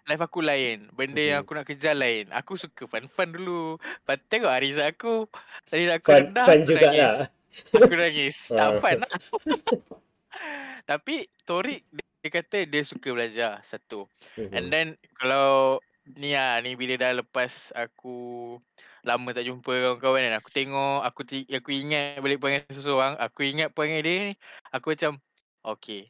[0.07, 0.87] life aku lain.
[0.95, 1.43] Benda yang Mhm.
[1.43, 2.31] aku nak kejar lain.
[2.31, 3.75] Aku suka fun-fun dulu.
[3.75, 5.27] Lepas tu tengok Ariza aku,
[5.67, 6.99] Ariza aku Fun, rendah, fun aku juga nangis.
[7.03, 7.27] lah.
[7.75, 8.35] Aku nangis.
[8.55, 8.79] tak Ah.
[8.79, 9.11] fun lah.
[10.89, 14.07] Tapi Torik dia, dia kata dia suka belajar satu.
[14.39, 14.51] Mhm.
[14.55, 14.87] And then
[15.19, 15.77] kalau
[16.09, 18.57] ni lah ni bila dah lepas aku
[19.05, 23.69] lama tak jumpa kawan-kawan kan aku tengok aku aku ingat balik perangai seseorang aku ingat
[23.71, 24.33] perangai dia ni
[24.73, 25.21] aku macam
[25.61, 26.09] okay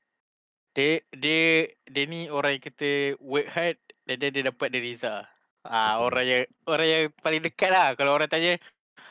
[0.72, 1.42] dia dia
[1.84, 2.90] dia ni orang yang kata
[3.20, 5.26] work hard dan then dia dapat the result
[5.62, 6.04] ah Mhm.
[6.04, 8.56] orang yang orang yang paling dekat lah kalau orang tanya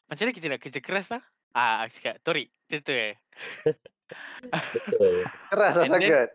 [0.06, 3.14] macam mana kita nak kerja keras lah ah aku cakap Torik tu eh
[4.48, 5.28] Betul.
[5.48, 6.30] Keras lah sangat.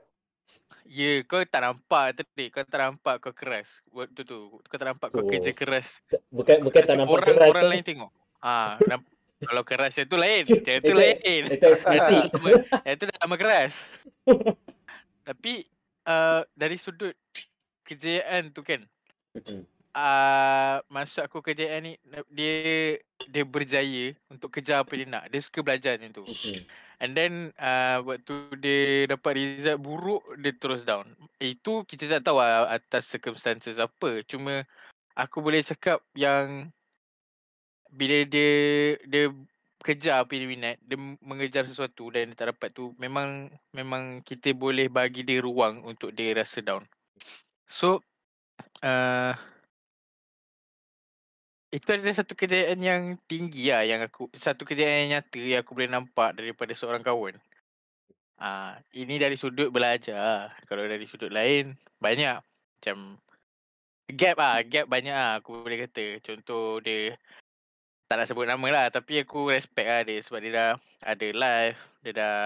[0.86, 2.51] Ya, kau tak nampak tadi.
[2.51, 3.82] Kau tak nampak kau keras.
[3.89, 4.61] Waktu tu.
[4.61, 5.26] Kau tak nampak kau Oh.
[5.26, 6.03] kerja keras.
[6.05, 7.49] Tak- Bukan bukan tak Macam nampak orang, keras.
[7.49, 7.71] Orang eh.
[7.71, 8.11] lain tengok.
[8.38, 9.09] Ah, namp-
[9.41, 10.43] kalau keras yang tu lain.
[10.45, 11.41] Itu- lain.
[11.49, 12.30] Itu eksplisit.
[12.30, 13.74] Nama- Yang tu dah nama keras.
[15.24, 15.63] Tapi
[16.07, 17.15] uh, dari sudut
[17.88, 18.84] kejayaan tu kan.
[19.93, 21.93] Uh, maksud aku kejayaan ni
[22.34, 22.97] dia
[23.30, 25.24] dia berjaya untuk kejar apa dia nak.
[25.32, 26.24] Dia suka belajar macam tu.
[27.03, 31.07] And then uh, waktu dia dapat result buruk dia terus down.
[31.39, 34.24] Itu kita tak tahu lah atas circumstances apa.
[34.28, 34.63] Cuma
[35.13, 36.71] aku boleh cakap yang
[37.93, 39.30] bila dia dia
[39.84, 44.24] kejar apa yang dia minat, dia mengejar sesuatu dan dia tak dapat tu memang memang
[44.24, 46.88] kita boleh bagi dia ruang untuk dia rasa down.
[47.68, 48.00] So
[48.82, 49.36] uh,
[51.74, 55.74] itu adalah satu kejayaan yang tinggi lah yang aku satu kejayaan yang nyata yang aku
[55.74, 57.36] boleh nampak daripada seorang kawan.
[58.38, 60.54] Ah, ini dari sudut belajar.
[60.70, 63.18] Kalau dari sudut lain banyak macam
[64.14, 66.22] gap ah, gap banyak ah aku boleh kata.
[66.22, 67.18] Contoh dia
[68.14, 71.82] tak nak sebut nama lah tapi aku respect lah dia sebab dia dah ada life,
[72.05, 72.38] dia dah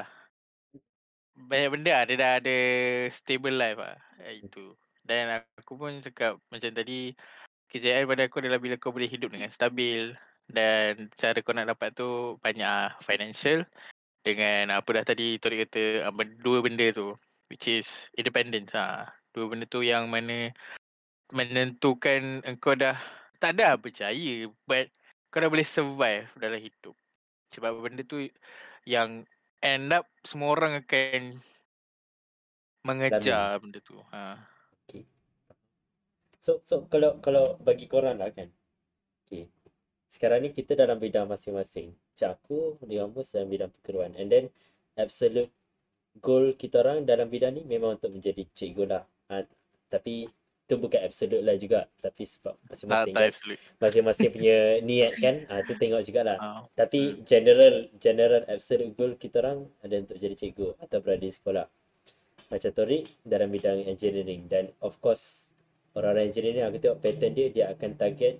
[1.36, 2.58] banyak benda lah, dia dah ada
[3.12, 4.00] stable life lah.
[4.24, 4.80] Ah, Itu.
[5.04, 7.12] Dan aku pun cakap macam tadi
[7.68, 10.16] kejayaan pada aku adalah bila kau boleh hidup dengan stabil
[10.48, 13.68] dan cara kau nak dapat tu banyak lah, financial
[14.24, 16.16] dengan apa dah tadi Tori kata ah,
[16.48, 17.12] dua benda tu
[17.52, 19.04] which is independence ah.
[19.36, 20.48] Dua benda tu yang mana
[21.36, 22.96] menentukan engkau dah
[23.44, 24.88] tak ada percaya but
[25.30, 26.96] kau dah boleh survive dalam hidup.
[27.54, 28.24] Sebab benda tu
[28.84, 29.24] yang
[29.64, 31.42] end up semua orang akan
[32.88, 34.00] mengejar benda tu.
[34.16, 34.38] Ha.
[36.38, 38.48] So so kalau kalau bagi korang lah kan.
[39.28, 39.52] Okay.
[40.08, 41.92] Sekarang ni kita dalam bidang masing-masing.
[41.92, 44.16] Macam aku, Diamus dalam bidang perkeruan.
[44.16, 44.46] And then
[44.96, 45.52] absolute
[46.24, 49.04] goal kita orang dalam bidang ni memang untuk menjadi cikgu lah.
[49.28, 49.44] Ha,
[49.92, 50.32] tapi
[50.68, 51.88] tu bukan absolute lah juga.
[52.04, 53.32] Tapi sebab masing-masing tak kan.
[53.80, 54.58] Masing-masing punya
[54.88, 55.36] niat kan.
[55.48, 56.38] Ha, tu tengok jugalah.
[56.38, 56.48] Ha.
[56.76, 61.66] Tapi general general absolute goal kita orang ada untuk jadi cikgu atau berada di sekolah.
[62.48, 65.52] Macam Tori dalam bidang engineering dan of course
[65.98, 68.38] orang-orang engineer ni aku tengok pattern dia dia akan target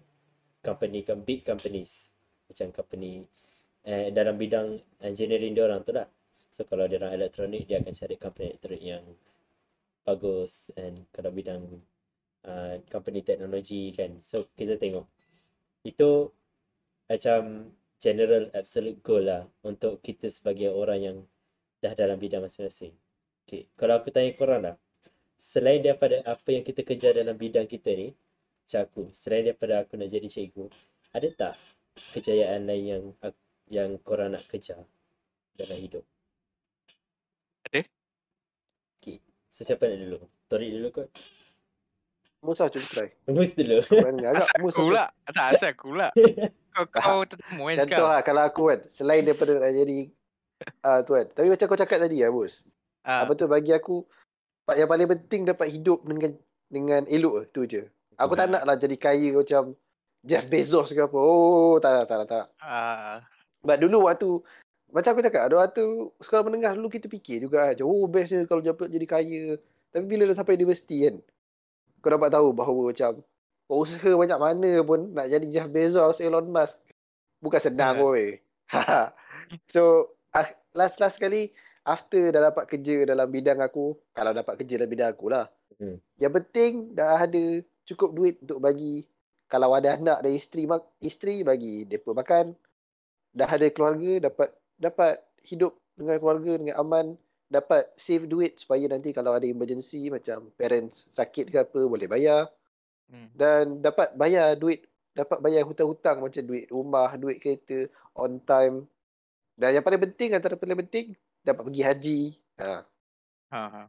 [0.62, 2.14] company big companies
[2.46, 3.26] macam company
[3.82, 6.06] eh, dalam bidang engineering dia orang tu lah
[6.54, 9.04] so kalau dia orang elektronik dia akan cari company elektronik yang
[10.06, 11.66] bagus and kalau bidang
[12.48, 15.06] uh, company teknologi kan so kita tengok
[15.86, 16.32] itu
[17.08, 21.18] macam general absolute goal lah untuk kita sebagai orang yang
[21.82, 22.94] dah dalam bidang masing-masing.
[23.46, 23.70] Okay.
[23.74, 24.76] Kalau aku tanya korang lah,
[25.38, 29.96] selain daripada apa yang kita kerja dalam bidang kita ni, macam aku, selain daripada aku
[29.96, 30.66] nak jadi cikgu,
[31.16, 31.54] ada tak
[32.14, 33.04] kejayaan lain yang
[33.68, 34.84] yang korang nak kejar
[35.56, 36.04] dalam hidup?
[37.72, 37.88] Ada.
[39.00, 39.18] Okay.
[39.48, 40.20] So siapa nak dulu?
[40.52, 41.10] Torik dulu kot.
[42.46, 43.10] Musa cuba try.
[43.26, 43.82] Mus dulu.
[43.82, 45.06] Agak Asal Mus aku pula.
[45.26, 46.08] Tak asal aku pula.
[46.78, 48.10] Kau kau tetamu kan Contoh sekarang.
[48.14, 48.80] lah kalau aku kan.
[48.94, 50.00] Selain daripada nak jadi
[50.86, 51.26] uh, tu kan.
[51.34, 52.54] Tapi macam kau cakap tadi lah bos
[53.02, 54.06] Ah, Apa tu bagi aku
[54.70, 56.38] Yang paling penting dapat hidup dengan
[56.70, 57.90] Dengan elok tu je.
[58.22, 59.74] Aku tak nak lah jadi kaya macam
[60.22, 61.18] Jeff Bezos ke apa.
[61.18, 62.50] Oh tak nak tak nak tak nak.
[62.62, 63.26] Ah,
[63.66, 64.30] But dulu waktu
[64.94, 65.84] Macam aku cakap Ada waktu
[66.22, 69.42] sekolah menengah Dulu kita fikir juga Oh best je kalau dapat jadi kaya.
[69.90, 71.18] Tapi bila dah sampai universiti kan
[72.04, 73.22] Kau dapat tahu bahawa macam
[73.68, 76.78] Kau usaha banyak mana pun Nak jadi Jeff Bezos Elon Musk
[77.44, 78.08] Bukan senang yeah.
[78.08, 78.32] weh
[79.74, 81.52] So ah, Last-last kali
[81.88, 86.02] After dah dapat kerja dalam bidang aku Kalau dapat kerja dalam bidang aku lah Hmm.
[86.18, 89.06] Yang penting Dah ada cukup duit untuk bagi
[89.46, 92.46] Kalau ada anak dan isteri mak- Isteri bagi mereka makan
[93.38, 94.50] dah ada keluarga dapat
[94.82, 97.06] dapat hidup dengan keluarga dengan aman
[97.48, 102.52] dapat save duit supaya nanti kalau ada emergency macam parents sakit ke apa boleh bayar
[103.08, 103.32] hmm.
[103.32, 104.84] dan dapat bayar duit
[105.16, 107.88] dapat bayar hutang-hutang macam duit rumah duit kereta
[108.20, 108.84] on time
[109.56, 112.22] dan yang paling penting antara paling penting dapat pergi haji
[112.60, 112.84] ha.
[113.48, 113.82] Ha, ha.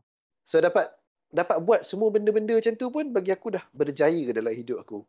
[0.47, 0.95] so dapat
[1.29, 5.03] dapat buat semua benda-benda macam tu pun bagi aku dah berjaya dalam hidup aku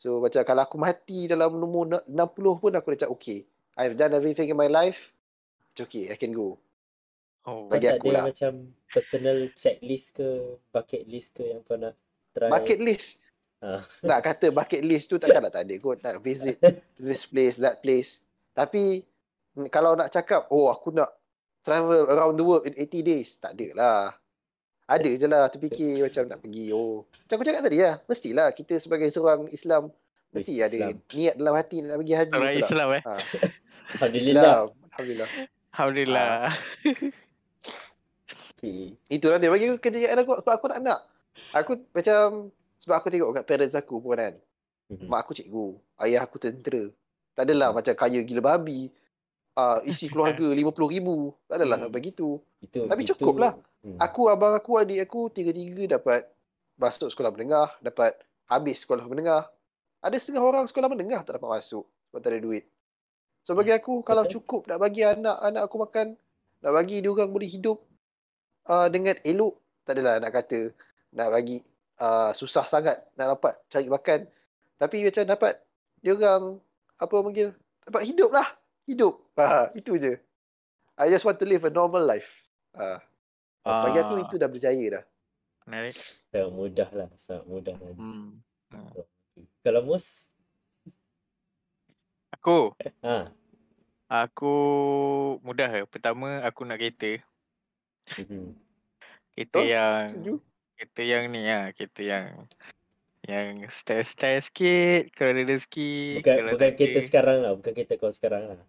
[0.00, 2.08] so macam kalau aku mati dalam umur 60
[2.56, 3.44] pun aku dah cakap okay
[3.76, 5.12] I've done everything in my life
[5.76, 6.56] it's okay I can go
[7.42, 8.24] Oh, Kau Bagi tak aku ada lah.
[8.30, 8.52] macam
[8.86, 10.28] personal checklist ke
[10.70, 11.98] bucket list ke yang kau nak
[12.30, 12.50] try?
[12.50, 13.18] bucket list
[13.62, 13.78] Ah.
[14.10, 16.58] nak kata bucket list tu takkanlah tak ada kot nak visit
[16.98, 18.18] this place that place
[18.58, 19.06] tapi
[19.54, 21.14] mm, kalau nak cakap oh aku nak
[21.62, 24.02] travel around the world in 80 days tak ada lah
[24.90, 28.74] ada je lah terfikir macam nak pergi oh macam aku cakap tadi lah mestilah kita
[28.82, 29.94] sebagai seorang Islam
[30.34, 30.98] mesti ada Islam.
[31.14, 32.62] niat dalam hati nak pergi haji orang tak?
[32.66, 33.02] Islam eh.
[33.06, 33.14] ha.
[33.94, 34.54] Alhamdulillah.
[34.90, 35.28] Alhamdulillah
[35.72, 36.50] Alhamdulillah.
[38.62, 38.94] Okay.
[39.10, 41.02] Itulah dia bagi aku kejayaan aku sebab aku tak nak.
[41.50, 44.34] Aku macam sebab aku tengok kat parents aku pun kan.
[44.86, 45.10] Mhm.
[45.10, 45.66] Mak aku cikgu,
[46.06, 46.86] ayah aku tentera.
[47.34, 48.94] Tak adalah macam kaya gila babi.
[49.58, 51.08] Uh, isi keluarga RM50,000.
[51.50, 51.84] Tak adalah Hmm.
[51.90, 52.38] sampai gitu.
[52.62, 53.52] Itu Tapi itu, cukup lah.
[53.82, 53.98] Hmm.
[53.98, 56.30] Aku, abang aku, adik aku tiga-tiga dapat
[56.78, 58.14] masuk sekolah menengah, dapat
[58.46, 59.50] habis sekolah menengah.
[60.06, 62.64] Ada setengah orang sekolah menengah tak dapat masuk sebab tak ada duit.
[63.42, 64.38] So bagi aku kalau Betul.
[64.38, 66.06] cukup nak bagi anak-anak aku makan,
[66.62, 67.82] nak bagi dia orang boleh hidup
[68.68, 70.70] uh, dengan elok, tak adalah nak kata
[71.12, 71.60] nak bagi
[72.00, 74.20] uh, susah sangat nak dapat cari makan.
[74.78, 75.52] Tapi macam dapat
[76.02, 76.58] dia orang
[76.98, 77.48] apa panggil
[77.86, 78.48] dapat hidup lah.
[78.82, 79.14] Hidup.
[79.38, 80.18] Ha, itu je.
[80.98, 82.26] I just want to live a normal life.
[82.74, 82.98] Ha.
[83.62, 84.22] Bagi aku Ah.
[84.26, 85.04] itu dah berjaya dah.
[85.70, 85.94] Menarik.
[86.34, 87.94] sangat mudah lah, sangat mudah lah.
[87.94, 88.42] Hmm.
[89.62, 90.26] Kalau mus,
[92.42, 92.74] Aku,
[93.06, 93.30] ha,
[94.10, 94.54] aku
[95.46, 95.86] mudah ke.
[95.86, 97.22] Pertama aku nak kereta.
[98.18, 98.56] Mhm.
[99.32, 100.34] Kereta Betul, yang setuju.
[100.76, 102.26] kereta yang ni lah, kereta yang
[103.22, 106.20] yang style-style sikit kalau ada rezeki.
[106.20, 108.60] bukan kalau bukan ada- sekarang lah, bukan kereta kau sekarang lah.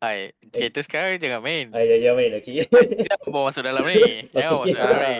[0.00, 1.72] Ai, kereta sekarang jangan main.
[1.72, 2.62] Ah, ya, jangan main, okey.
[3.08, 4.28] Jangan bawa masuk dalam ni.
[4.30, 4.72] Jangan bawa Okey.
[4.72, 5.18] masuk dalam ni.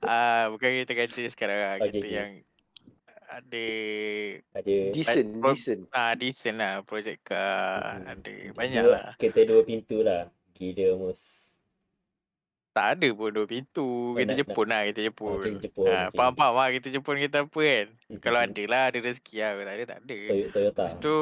[0.00, 1.72] Ah, bukan kereta kaca sekarang lah.
[1.76, 2.12] Okey, Kereta okey.
[2.16, 2.30] yang
[3.30, 3.66] ada
[4.58, 5.80] Ada Decent, Pro- decent.
[5.94, 8.02] ah decent lah project car.
[8.02, 8.10] Mhm.
[8.10, 9.06] Ada banyak dua, lah.
[9.16, 10.28] Kereta dua pintu lah.
[10.60, 11.22] Gila mus.
[12.70, 14.14] Tak ada pun dua pintu.
[14.14, 15.38] Kereta nak- nak- Jepun lah, kereta Oh, Jepun.
[15.40, 15.86] kereta Jepun.
[15.88, 16.14] Ah, okey.
[16.14, 17.86] faham-faham lah kereta Jepun kereta apa kan.
[18.06, 18.20] Mhm.
[18.20, 19.50] Kalau ada lah, ada rezeki lah.
[19.50, 20.18] Kalau tak ada, tak ada.
[20.22, 20.80] Toy- Toyota.
[20.84, 21.16] Lepas tu,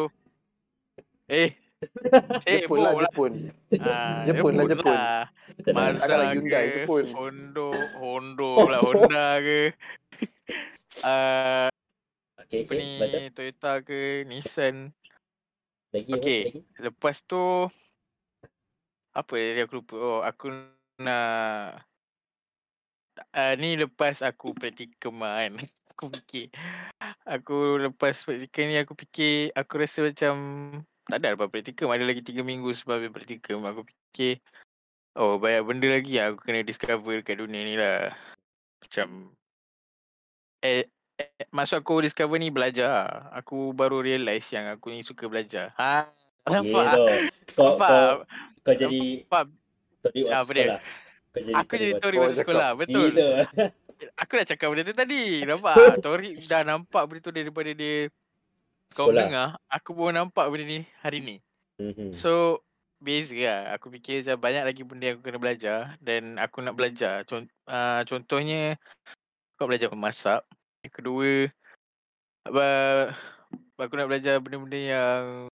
[1.30, 1.50] eh,
[2.50, 3.00] eh, Jepun lah, lah.
[3.00, 3.32] Jepun.
[3.78, 4.92] Ah, Jepun lah, Jepun.
[4.92, 5.22] lah.
[5.48, 7.04] Kita nak- Mazda Hyundai, ke, Jepun.
[7.16, 7.68] Hondo,
[8.02, 9.60] Hondo lah, Honda ke.
[11.00, 11.68] Ah,
[12.38, 12.76] Okey, apa okey.
[12.76, 13.30] ni.
[13.30, 14.92] Toyota ke, Nissan.
[15.88, 16.40] Lagi Okey.
[16.44, 16.60] Mus, lagi.
[16.82, 17.72] Lepas tu,
[19.18, 19.94] apa tadi aku lupa.
[19.98, 20.46] Oh, aku
[21.02, 21.82] nak,
[23.34, 25.58] uh, ni lepas aku praktikum kan.
[25.98, 26.54] Aku fikir,
[27.26, 30.34] aku lepas praktikum ni aku fikir, aku rasa macam,
[31.10, 33.66] tak ada lepas praktikum, ada lagi 3 minggu sebab praktikum.
[33.66, 34.38] Aku fikir,
[35.18, 38.14] oh banyak benda lagi yang aku kena discover kat dunia ni lah.
[38.78, 39.34] Macam
[40.62, 40.86] eh,
[41.18, 43.10] eh maksud aku discover ni belajar lah.
[43.34, 45.74] Aku baru realise yang aku ni suka belajar.
[45.82, 46.06] Ha.
[46.50, 46.84] Nampak?
[47.48, 47.88] Kau, Nampak?
[47.88, 48.12] kau,
[48.62, 49.44] kau jadi Nampak?
[49.98, 50.62] tori Ah, waktu apa dia?
[50.62, 50.80] sekolah.
[51.28, 52.42] Kau jadi Aku jadi tori Kau waktu cakap.
[52.44, 52.70] sekolah.
[52.74, 53.08] Betul.
[53.12, 53.28] Gitu.
[54.22, 55.22] Aku dah cakap benda tu tadi.
[55.42, 55.74] Nampak?
[56.06, 58.06] Tori dah nampak benda tu daripada dia
[58.88, 59.26] kau Sekolah.
[59.26, 59.48] dengar.
[59.66, 61.36] Aku pun nampak benda ni hari ni.
[61.82, 62.14] Mhm.
[62.14, 62.62] So
[63.02, 63.74] beza lah.
[63.74, 67.26] Aku fikir macam banyak lagi benda yang aku kena belajar dan aku nak belajar.
[67.26, 68.78] Con- uh, contohnya
[69.58, 70.40] aku nak belajar memasak.
[70.86, 71.30] Yang kedua
[72.54, 73.04] uh,
[73.74, 75.47] aku nak belajar benda-benda yang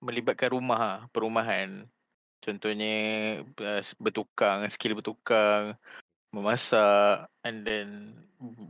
[0.00, 1.84] melibatkan rumah lah, perumahan.
[2.40, 2.94] Contohnya
[3.44, 5.76] uh, bertukang, skill bertukang,
[6.32, 8.16] memasak and then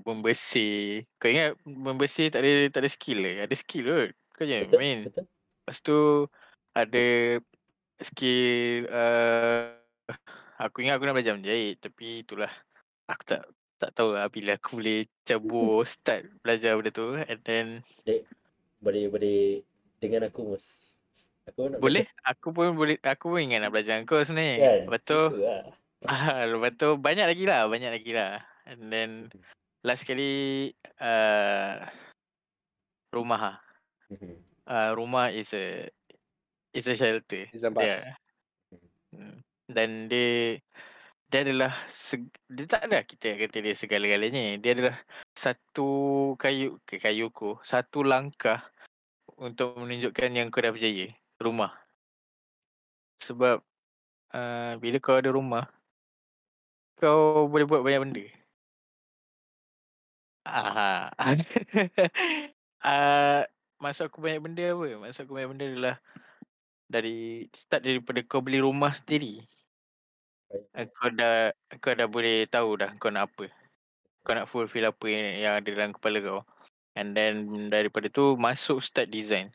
[0.03, 1.07] membersih.
[1.23, 3.47] Kau ingat membersih tak ada tak ada skill eh?
[3.47, 4.11] Ada skill kot.
[4.35, 4.99] Kau je Betul, main.
[5.07, 5.25] betul.
[5.31, 5.99] Lepas tu
[6.75, 7.07] ada
[8.01, 9.77] skill uh,
[10.59, 12.51] aku ingat aku nak belajar menjahit tapi itulah
[13.07, 13.43] aku tak
[13.81, 17.67] tak tahu lah bila aku boleh cabur start belajar benda tu and then
[18.81, 19.61] Boleh boleh
[20.01, 20.90] dengan aku mus.
[21.49, 24.57] Aku nak boleh aku pun boleh aku pun ingat nak belajar kau belajar, sebenarnya.
[24.61, 24.79] kan?
[24.85, 25.63] Lepas tu lah.
[26.13, 28.37] ah, lepas tu banyak lagi lah banyak lagi lah
[28.69, 29.11] and then
[29.85, 31.81] last kali uh,
[33.11, 33.59] rumah lah.
[34.13, 34.37] Mhm.
[34.71, 35.91] Uh, rumah is a
[36.77, 37.51] is a shelter.
[37.51, 37.83] Is a bus.
[37.83, 38.15] Dia.
[39.11, 39.43] Hmm.
[39.67, 40.59] Dan dia
[41.31, 44.59] dia adalah seg, dia tak ada kita kata dia segala-galanya.
[44.59, 44.97] Dia adalah
[45.35, 45.91] satu
[46.39, 48.67] kayu ke kayuku, satu langkah
[49.39, 51.07] untuk menunjukkan yang kau dah berjaya.
[51.41, 51.73] Rumah.
[53.25, 53.65] Sebab
[54.37, 55.67] uh, bila kau ada rumah
[57.01, 58.25] kau boleh buat banyak benda.
[60.45, 61.09] Aha.
[62.85, 63.41] uh,
[63.83, 65.01] maksud aku banyak benda apa?
[65.01, 65.97] Maksud aku banyak benda adalah
[66.93, 69.41] dari start daripada kau beli rumah sendiri.
[71.01, 73.49] Kau dah kau dah boleh tahu dah kau nak apa.
[74.21, 76.41] Kau nak fulfill apa yang, yang ada dalam kepala kau.
[77.01, 79.49] And then daripada tu masuk start design.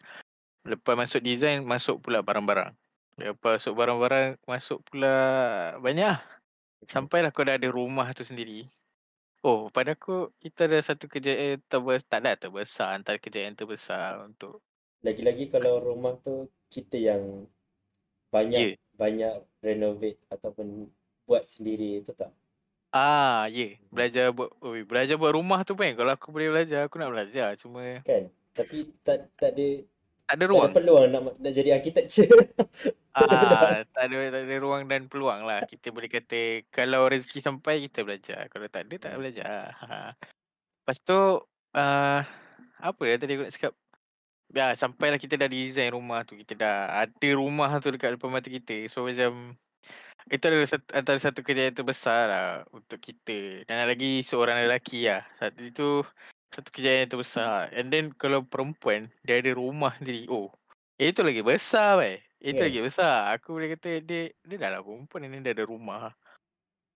[0.65, 2.73] Lepas masuk design masuk pula barang-barang.
[3.21, 5.13] Lepas masuk barang-barang masuk pula
[5.79, 6.21] banyak lah.
[6.89, 8.65] Sampailah kau dah ada rumah tu sendiri.
[9.45, 14.65] Oh, pada aku kita ada satu kejayaan terbesar, tak ada terbesar antara kejayaan terbesar untuk
[15.05, 17.45] Lagi-lagi kalau rumah tu kita yang
[18.33, 18.75] banyak Ya.
[18.97, 20.89] banyak renovate ataupun
[21.29, 22.33] buat sendiri tu tak?
[22.89, 23.69] Ah, ya.
[23.69, 23.71] Yeah.
[23.93, 27.53] Belajar buat oi, belajar buat rumah tu pun kalau aku boleh belajar, aku nak belajar.
[27.61, 28.33] Cuma Kan?
[28.55, 29.67] Tapi tak tak ada
[30.25, 30.71] tak ada tak ada ruang.
[30.73, 32.29] peluang nak nak jadi architecture.
[33.15, 35.63] Ah, tak ada tak ada ruang dan peluang lah.
[35.63, 38.51] Kita boleh kata kalau rezeki sampai kita belajar.
[38.51, 39.19] Kalau tak ada tak Hmm.
[39.23, 39.71] belajar.
[39.71, 40.11] Ha.
[40.83, 41.39] Lepas tu
[41.79, 42.19] uh,
[42.83, 43.73] apa ya tadi aku nak cakap?
[44.51, 46.35] Ya, sampailah kita dah design rumah tu.
[46.35, 48.83] Kita dah ada rumah tu dekat depan mata kita.
[48.91, 49.55] So macam
[50.27, 53.63] itu adalah satu, antara satu kejayaan terbesar lah untuk kita.
[53.63, 55.23] Dan lagi seorang lelaki lah.
[55.39, 55.89] Satu itu
[56.51, 57.71] satu kejayaan terbesar.
[57.73, 60.27] And then kalau perempuan dia ada rumah sendiri.
[60.29, 60.49] Oh,
[60.97, 62.17] itu lagi besar weh.
[62.39, 62.65] Itu Kan?
[62.69, 63.15] lagi besar.
[63.35, 66.13] Aku boleh kata dia dia dah lah perempuan ni dia ada rumah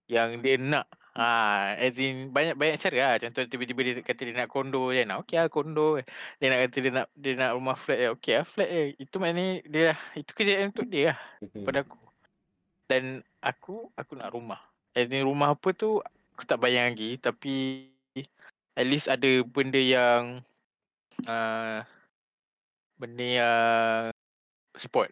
[0.09, 0.85] yang dia nak.
[1.19, 3.13] Ha, as in banyak banyak cara lah.
[3.19, 5.03] Contoh tiba-tiba dia kata dia nak kondo je.
[5.03, 5.99] Nak okey lah kondo.
[6.39, 8.07] Dia nak kata dia nak dia nak rumah flat je.
[8.15, 8.83] Okey lah flat je.
[8.95, 11.65] Itu maknanya dia dah itu kejayaan untuk dia lah Mhm.
[11.67, 11.99] pada aku.
[12.87, 13.03] Dan
[13.43, 14.61] aku aku nak rumah.
[14.95, 15.99] As in rumah apa tu
[16.33, 17.85] aku tak bayang lagi tapi
[18.79, 20.39] at least ada benda yang
[21.27, 21.83] uh,
[22.95, 24.15] benda yang
[24.79, 25.11] sport.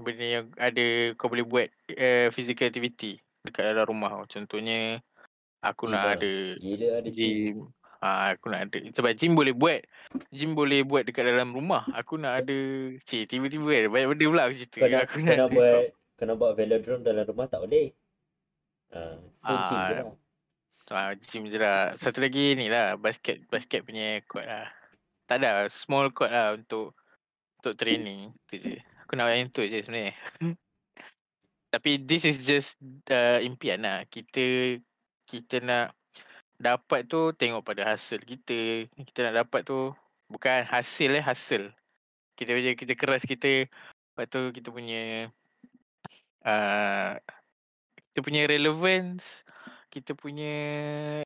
[0.00, 4.24] Benda yang ada kau boleh buat uh, physical activity dekat dalam rumah.
[4.24, 5.04] Contohnya
[5.60, 6.12] aku Gym nak lah.
[6.16, 7.28] ada Gila ada gym.
[7.28, 7.56] gym.
[8.00, 9.84] Ah, aku nak ada sebab gym boleh buat.
[10.32, 11.84] Gym boleh buat dekat dalam rumah.
[11.92, 12.56] Aku nak ada
[13.04, 14.80] cik tiba-tiba kan banyak benda pula aku cerita.
[14.80, 15.72] Kau nak aku kau nak ada buat
[16.16, 17.92] kau nak buat velodrome dalam rumah tak boleh.
[18.88, 20.16] Ah, so gym je Ah, lah.
[20.94, 21.98] Ah, gym je lah.
[21.98, 24.70] Satu lagi ni lah basket basket punya court lah.
[25.26, 26.94] Tak ada small court lah untuk
[27.58, 28.78] untuk training tu je.
[29.02, 30.14] Aku nak yang tu je sebenarnya.
[31.74, 32.78] Tapi this is just
[33.10, 34.06] uh, impian lah.
[34.06, 34.78] Kita
[35.26, 35.98] kita nak
[36.54, 38.86] dapat tu tengok pada hasil kita.
[38.94, 39.90] Kita nak dapat tu
[40.30, 41.74] bukan hasil eh hasil.
[42.38, 43.66] Kita punya kita keras kita
[44.14, 45.34] lepas tu kita punya
[46.46, 47.18] uh,
[48.10, 49.42] kita punya relevance
[49.90, 50.54] kita punya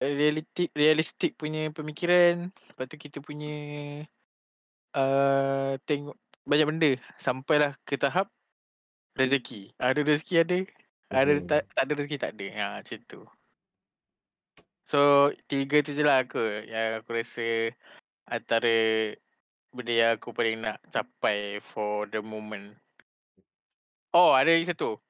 [0.00, 3.54] realistic realistic punya pemikiran lepas tu kita punya
[4.96, 8.28] uh, tengok banyak benda sampailah ke tahap
[9.16, 9.72] rezeki.
[9.80, 10.56] Ada rezeki ada
[11.14, 11.46] ada Mhm.
[11.46, 12.46] tak, tak ada rezeki tak ada.
[12.52, 13.20] Ha macam tu.
[14.84, 17.72] So tiga tu je lah aku yang aku rasa
[18.28, 18.76] antara
[19.72, 22.76] benda yang aku paling nak capai for the moment.
[24.12, 25.00] Oh ada lagi satu.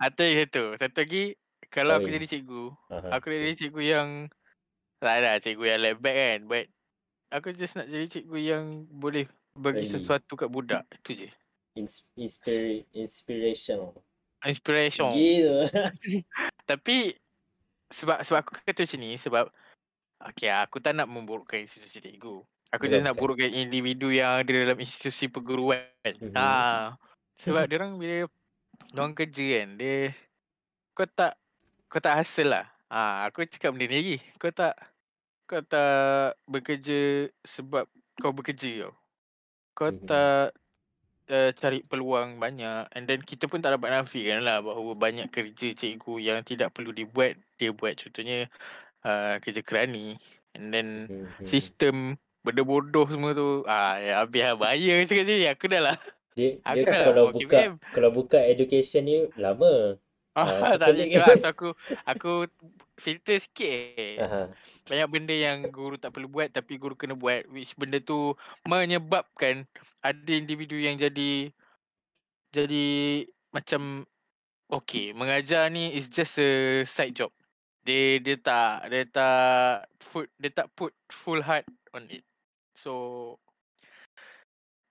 [0.00, 0.64] ada lagi satu.
[0.80, 1.36] Satu lagi
[1.74, 4.08] Kalau aku jadi cikgu, Aha, aku jadi cikgu yang
[5.02, 6.38] tak ada cikgu yang laid back kan.
[6.46, 6.64] But
[7.34, 9.26] aku just nak jadi cikgu yang boleh
[9.58, 9.90] bagi Friendly.
[9.90, 10.86] sesuatu kat budak.
[11.02, 11.28] Itu je.
[11.74, 13.98] Ins- inspira- inspirational.
[14.46, 15.10] Inspiration.
[15.10, 15.66] Gitu.
[16.70, 17.18] Tapi
[17.90, 19.44] sebab sebab aku kata macam ni sebab
[20.22, 22.38] okay, aku tak nak memburukkan institusi cikgu.
[22.70, 25.90] Aku just nak burukkan individu yang ada dalam institusi perguruan.
[26.06, 26.34] Mhm.
[26.34, 26.98] Ah,
[27.38, 28.26] sebab dia orang bila
[28.90, 30.10] diorang kerja kan, dia
[30.94, 31.38] kau tak
[31.94, 32.66] kau tak hasil lah.
[32.90, 34.16] Ah, aku cakap benda ni lagi.
[34.42, 34.74] Kau tak
[35.46, 37.86] kau tak bekerja sebab
[38.18, 38.92] kau bekerja tau.
[39.78, 40.06] Kau Mhm.
[40.08, 40.54] tak
[41.30, 45.72] uh, cari peluang banyak and then kita pun tak dapat nafikan lah bahawa banyak kerja
[45.76, 48.50] cikgu yang tidak perlu dibuat dia buat contohnya
[49.06, 50.18] uh, kerja kerani
[50.56, 51.46] and then Mhm.
[51.46, 55.96] sistem benda bodoh semua tu ah ya habis lah bahaya cakap sini aku dah lah
[56.34, 59.96] Dia, aku dia dah kalau buka KPM kalau buka education ni lama.
[60.34, 61.22] Ah, ah, so tak kan?
[61.22, 61.68] lah so aku
[62.10, 62.32] aku
[62.98, 64.18] filter sikit.
[64.22, 64.50] Aha.
[64.86, 68.34] banyak benda yang guru tak perlu buat tapi guru kena buat which benda tu
[68.66, 69.66] menyebabkan
[70.02, 71.50] ada individu yang jadi
[72.54, 72.86] jadi
[73.50, 74.06] macam
[74.70, 77.30] okay mengajar ni is just a side job
[77.86, 82.22] dia dia tak dia tak put dia tak put full heart on it
[82.74, 83.34] so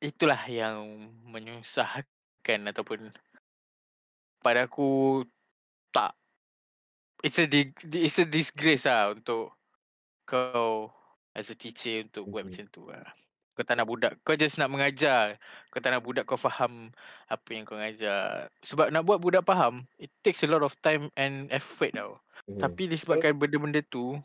[0.04, 3.12] itulah yang menyusahkan ataupun
[4.44, 5.24] pada aku
[5.96, 6.14] tak
[7.24, 9.56] it's a dig, it's a disgrace lah untuk
[10.28, 10.92] kau
[11.34, 12.50] as a teacher untuk buat Mhm.
[12.52, 13.08] macam tu lah.
[13.54, 15.38] Kau tak nak budak, kau just nak mengajar.
[15.70, 16.90] Kau tak nak budak kau faham
[17.30, 18.50] apa yang kau ngajar.
[18.66, 22.18] Sebab nak buat budak faham, it takes a lot of time and effort tau.
[22.50, 22.60] Mhm.
[22.60, 24.18] Tapi disebabkan benda-benda tu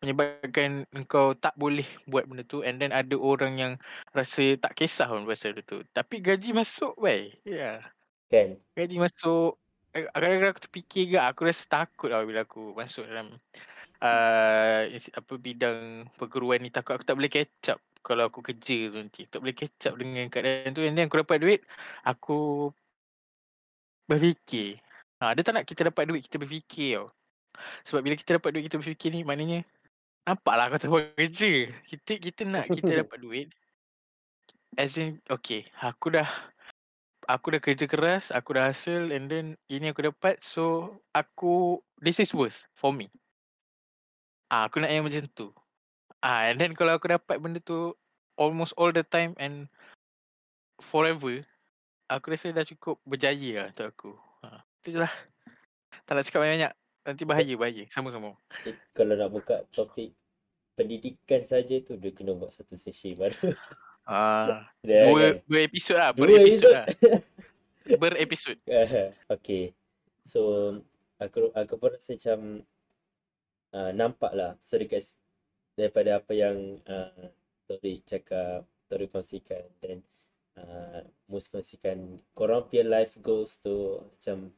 [0.00, 3.72] menyebabkan engkau tak boleh buat benda tu and then ada orang yang
[4.16, 5.78] rasa tak kisah pun pasal benda tu.
[5.92, 7.28] Tapi gaji masuk weh.
[7.44, 7.52] Ya.
[7.52, 7.78] Yeah.
[8.30, 8.54] Kan?
[8.78, 9.58] Gaji masuk
[9.90, 13.34] kadang-kadang aku terfikir ke aku rasa takut tau bila aku masuk dalam
[13.98, 16.70] uh, apa bidang perguruan ni.
[16.70, 19.26] Takut aku tak boleh catch up kalau aku kerja tu nanti.
[19.26, 20.86] Tak boleh catch up dengan keadaan tu.
[20.86, 21.60] And then aku dapat duit
[22.06, 22.70] aku
[24.06, 24.78] berfikir.
[25.20, 27.08] Ha, dia tak nak kita dapat duit kita berfikir tau.
[27.82, 29.66] Sebab bila kita dapat duit kita berfikir ni maknanya
[30.22, 31.66] nampaklah kau tak buat kerja.
[31.90, 33.50] Kita kita nak kita dapat duit
[34.78, 36.28] as in okay aku dah
[37.30, 42.18] aku dah kerja keras aku dah hasil and then ini aku dapat so aku this
[42.18, 43.06] is worse for me
[44.50, 45.54] ah aku nak yang macam tu
[46.20, 47.96] Ah, and then kalau aku dapat benda tu
[48.36, 49.72] almost all the time and
[50.76, 51.40] forever,
[52.12, 54.12] aku rasa dah cukup berjaya lah untuk aku.
[54.44, 55.12] Ha, itu je lah.
[56.04, 56.72] Tak nak cakap banyak-banyak.
[57.08, 57.84] Nanti bahaya, bahaya.
[57.88, 58.36] Sama-sama.
[58.68, 60.12] Eh, kalau nak buka topik
[60.76, 63.56] pendidikan saja tu dia kena buat satu sesi baru.
[64.04, 65.34] Ah, Dia dua, kan?
[65.46, 66.10] dua episod lah.
[66.12, 66.72] Dua episod episod.
[66.72, 66.86] lah.
[67.96, 68.56] Berepisod.
[69.34, 69.72] okay.
[70.22, 70.40] So
[71.16, 72.40] aku aku pun rasa macam
[73.72, 75.18] uh, nampak lah so dekat s-
[75.76, 77.28] daripada apa yang uh,
[77.64, 80.02] Tori cakap, Tori kongsikan dan
[80.58, 84.50] uh, Mus kongsikan korang punya life goals tu macam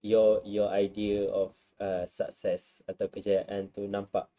[0.00, 1.52] your your idea of
[1.82, 4.30] uh, success atau kejayaan tu nampak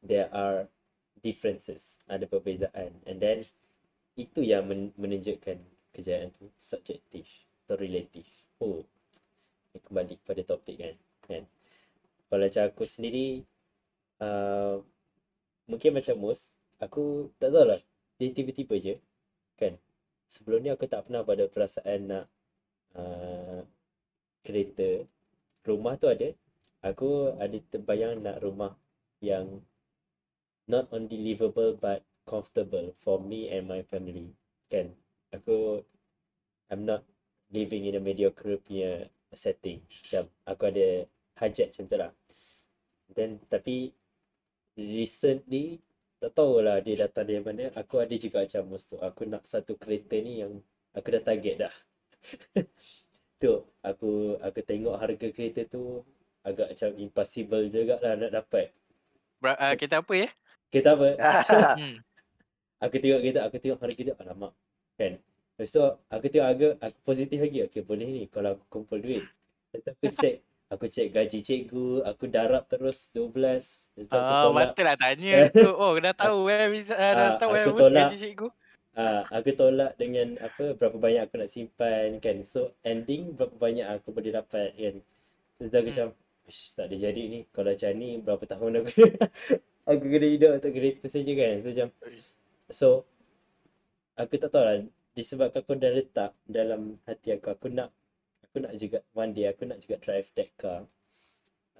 [0.00, 0.70] there are
[1.18, 3.42] differences, ada perbezaan and then
[4.16, 5.60] itu yang men- menunjukkan
[5.92, 8.48] kejayaan tu subjektif atau relatif.
[8.60, 8.80] Oh,
[9.76, 10.96] kembali kepada topik kan.
[11.28, 11.42] kan?
[12.32, 13.44] Kalau macam aku sendiri,
[14.24, 14.80] uh,
[15.68, 17.80] mungkin macam Mus, aku tak tahu lah.
[18.16, 18.94] Dia tiba-tiba je,
[19.60, 19.76] kan.
[20.26, 22.24] Sebelum ni aku tak pernah pada perasaan nak
[22.96, 23.60] uh,
[24.40, 25.04] kereta.
[25.62, 26.32] Rumah tu ada.
[26.80, 28.74] Aku ada terbayang nak rumah
[29.20, 29.60] yang
[30.66, 34.34] not only livable but comfortable for me and my family.
[34.66, 34.92] Kan.
[35.30, 35.80] Aku
[36.68, 37.06] I'm not
[37.54, 39.86] living in a mediocre punya setting.
[39.86, 40.86] Macam aku ada
[41.38, 42.12] hajat macam tu lah.
[43.14, 43.94] Then tapi
[44.74, 45.78] recently
[46.18, 47.70] tak tahulah dia datang dari mana.
[47.78, 48.98] Aku ada juga macam tu.
[48.98, 50.58] Aku nak satu kereta ni yang
[50.92, 51.74] aku dah target dah.
[53.42, 56.02] tu aku aku tengok harga kereta tu
[56.40, 58.72] agak macam impossible juga lah nak dapat.
[59.38, 60.28] Bra- uh, So- kita apa ya?
[60.72, 61.08] Kereta apa?
[61.46, 61.96] So, Hmm.
[62.86, 64.52] Aku tengok kereta, aku tengok harga dia, alamak.
[64.98, 65.12] Kan?
[65.56, 65.82] Lepas tu
[66.14, 67.58] aku tengok harga, aku positif lagi.
[67.68, 69.24] Okay, boleh ni kalau aku kumpul duit.
[69.72, 70.34] Lepas tu aku check,
[70.72, 73.90] aku check gaji cikgu, aku darab terus 12.
[73.96, 75.66] Lepas tu aku Oh, tolak, betul lah tanya tu.
[75.82, 76.66] Oh, dah tahu eh.
[76.74, 77.64] Bisa, uh, dah Ah, tahu eh.
[77.66, 77.90] aku tolak.
[77.96, 78.46] gaji cikgu.
[78.96, 82.36] ah, aku tolak dengan apa, berapa banyak aku nak simpan kan.
[82.52, 82.60] So,
[82.92, 84.96] ending berapa banyak aku boleh dapat kan.
[85.58, 85.92] Lepas tu aku Hmm.
[85.92, 86.08] macam,
[86.76, 87.40] tak ada jadi ni.
[87.54, 88.92] Kalau macam ni, berapa tahun aku
[89.90, 91.54] aku kena hidup untuk kereta saja kan.
[91.64, 91.88] So, macam,
[92.70, 93.06] so
[94.18, 94.76] aku tak tahu lah
[95.16, 97.90] disebabkan aku dah letak dalam hati aku aku nak
[98.44, 100.84] aku nak juga one day aku nak juga drive that car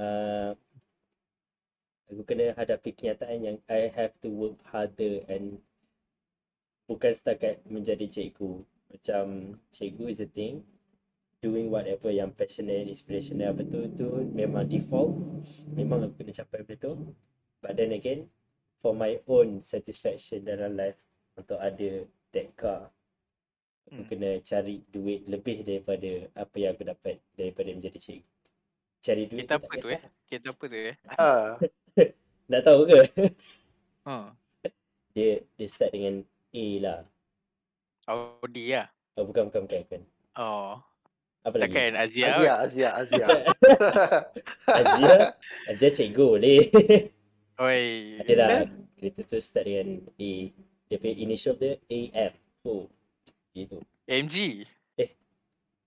[0.00, 0.52] uh,
[2.06, 5.58] aku kena hadapi kenyataan yang I have to work harder and
[6.86, 8.62] bukan setakat menjadi cikgu.
[8.90, 10.62] Macam cikgu is a thing.
[11.44, 15.12] Doing whatever yang passionate, inspirational apa tu, tu memang default.
[15.74, 16.92] Memang aku kena capai benda tu.
[17.60, 18.30] But then again,
[18.76, 21.00] for my own satisfaction dalam life,
[21.36, 22.88] untuk ada that car,
[23.86, 24.08] aku Hmm.
[24.10, 28.26] kena cari duit lebih daripada apa yang aku dapat daripada menjadi cikgu.
[28.98, 30.02] Cari duit Kita tak apa tu eh?
[30.26, 30.96] Kita apa tu eh?
[31.14, 31.28] Ha.
[32.50, 33.00] Nak tahu ke?
[34.10, 34.14] Ha.
[35.14, 37.00] dia dia start dengan A lah.
[38.10, 38.90] Audi lah.
[39.16, 40.02] Oh, bukan, bukan, bukan, bukan.
[40.36, 40.82] Oh.
[41.46, 41.78] Apa lagi?
[41.78, 42.26] Takkan Azia.
[42.34, 43.26] Azia, Azia, Azia.
[44.82, 45.14] Azia,
[45.70, 46.60] Azia cikgu boleh.
[47.56, 48.20] Oi.
[48.20, 48.68] Ada lah.
[49.00, 50.32] Kereta tu start dengan A.
[50.92, 52.32] Dia punya initial dia AM.
[52.68, 52.84] Oh,
[53.56, 53.80] itu.
[54.04, 54.68] MG.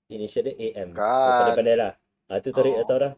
[0.10, 0.98] Initial dia AM.
[0.98, 1.06] Kan.
[1.06, 1.94] Oh, pandai-pandai lah.
[2.26, 2.86] Ah, tu tarik Oh.
[2.90, 3.14] tahu dah.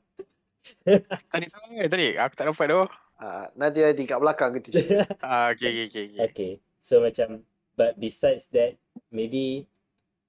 [1.32, 2.08] Tadi sama ke tadi?
[2.20, 2.84] Aku tak dapat tu.
[3.24, 4.78] Ha, nanti nanti kat belakang kita.
[5.26, 6.06] Ah, okay, okay, okay.
[6.12, 6.28] okay.
[6.28, 6.52] Okay.
[6.84, 7.48] So macam,
[7.80, 8.76] but besides that,
[9.10, 9.72] maybe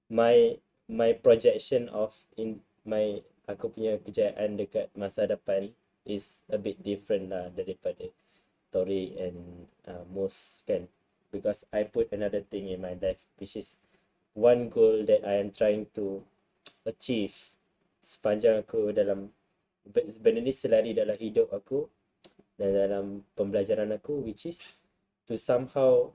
[0.07, 0.55] my
[0.87, 3.19] my projection of in my
[3.51, 5.67] aku punya kejayaan dekat masa depan
[6.05, 8.07] is a bit different lah daripada
[8.73, 10.89] Tori and uh, most kan
[11.31, 13.77] because I put another thing in my life which is
[14.33, 16.21] one goal that I am trying to
[16.83, 17.33] achieve
[18.03, 19.31] sepanjang aku dalam
[19.87, 21.87] be- benda ni selari dalam hidup aku
[22.59, 23.05] dan dalam
[23.37, 24.59] pembelajaran aku which is
[25.29, 26.11] to somehow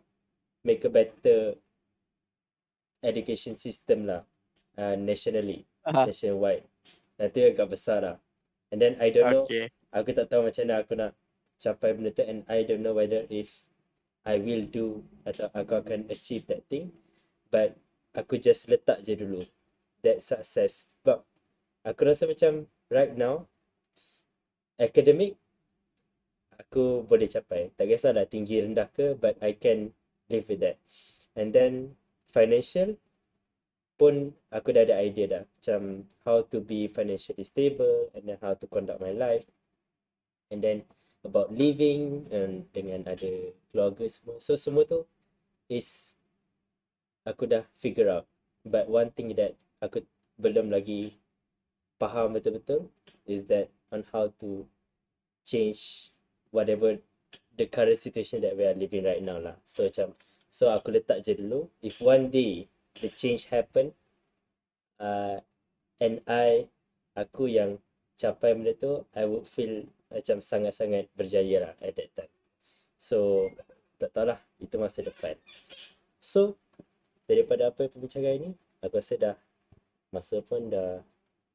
[0.67, 1.57] make a better
[3.01, 4.23] education system lah
[4.77, 6.05] uh, nationally Ah.
[6.05, 6.69] nationwide
[7.17, 8.17] nanti agak besar lah
[8.69, 9.73] and then I don't know Okay.
[9.93, 11.13] Aku tak tahu macam mana aku nak
[11.59, 13.67] capai benda tu and I don't know whether if
[14.29, 16.93] I will do atau aku akan achieve that thing.
[17.49, 17.81] But
[18.13, 19.41] aku just letak je dulu
[20.05, 20.93] that success.
[21.01, 21.25] Sebab
[21.83, 23.49] aku rasa macam right now
[24.77, 25.35] academic
[26.61, 27.73] aku boleh capai.
[27.73, 29.97] Tak kisahlah tinggi rendah ke but I can
[30.29, 30.77] live with that.
[31.33, 31.97] And then
[32.29, 33.01] financial
[33.99, 38.55] pun aku dah ada idea dah macam how to be financially stable and then how
[38.55, 39.43] to conduct my life
[40.49, 40.85] and then
[41.25, 44.39] about living and dengan ada keluarga semua.
[44.41, 45.05] So semua tu
[45.69, 46.17] is
[47.29, 48.25] aku dah figure out.
[48.65, 50.05] But one thing that aku
[50.41, 51.19] belum lagi
[51.99, 52.89] faham betul-betul
[53.27, 54.65] is that on how to
[55.45, 56.13] change
[56.55, 56.97] whatever
[57.59, 59.57] the current situation that we are living right now lah.
[59.67, 60.15] So macam
[60.49, 61.69] so aku letak je dulu.
[61.83, 62.71] If one day
[63.03, 63.93] the change happen
[65.03, 65.43] uh,
[65.99, 66.71] and I
[67.19, 67.83] aku yang
[68.19, 72.33] capai benda tu I would feel macam sangat-sangat berjaya lah at that time
[72.97, 73.49] so
[74.01, 75.37] tak tahulah itu masa depan
[76.19, 76.57] so
[77.29, 78.51] daripada apa perbincangan ini
[78.81, 79.37] aku rasa dah
[80.11, 81.05] masa pun dah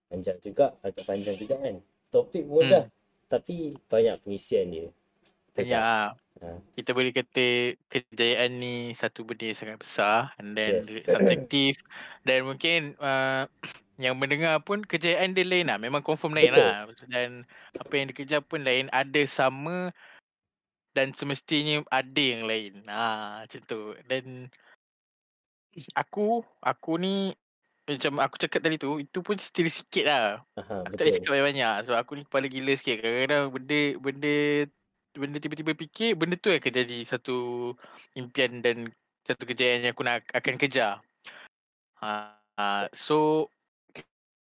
[0.08, 1.82] panjang juga agak panjang juga kan
[2.14, 2.88] topik pun Hmm.
[3.28, 4.88] tapi banyak pengisian dia
[5.54, 6.18] Banyak.
[6.42, 6.60] Ha.
[6.74, 11.06] Kita boleh kata kejayaan ni satu benda yang sangat besar and then yes.
[11.06, 11.78] subjektif
[12.26, 13.46] dan mungkin uh,
[14.02, 15.78] yang mendengar pun kejayaan dia lain lah.
[15.78, 16.66] Memang confirm lain Betul.
[16.66, 16.78] lah.
[17.10, 17.30] Dan
[17.78, 18.90] apa yang dikejar pun lain.
[18.90, 19.94] Ada sama
[20.98, 22.82] dan semestinya ada yang lain.
[22.90, 23.94] Ha, macam tu.
[24.10, 24.50] Dan
[25.94, 27.34] aku, aku ni
[27.84, 30.40] macam aku cakap tadi tu, itu pun still sikit lah.
[30.56, 32.96] Aha, Aku tak boleh cakap banyak-banyak sebab aku ni kepala gila sikit.
[33.04, 34.36] Kadang-kadang benda benda
[35.14, 37.38] benda tiba-tiba fikir benda tu akan jadi satu
[38.18, 38.90] impian dan
[39.28, 41.04] satu kejayaan yang aku nak akan kejar.
[42.00, 43.52] Ha, ha, so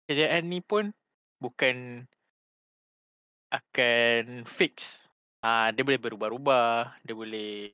[0.09, 0.89] ke- kejayaan ni pun
[1.37, 2.09] bukan
[3.53, 5.05] akan fix.
[5.45, 7.69] Ha, dia boleh berubah-ubah, dia boleh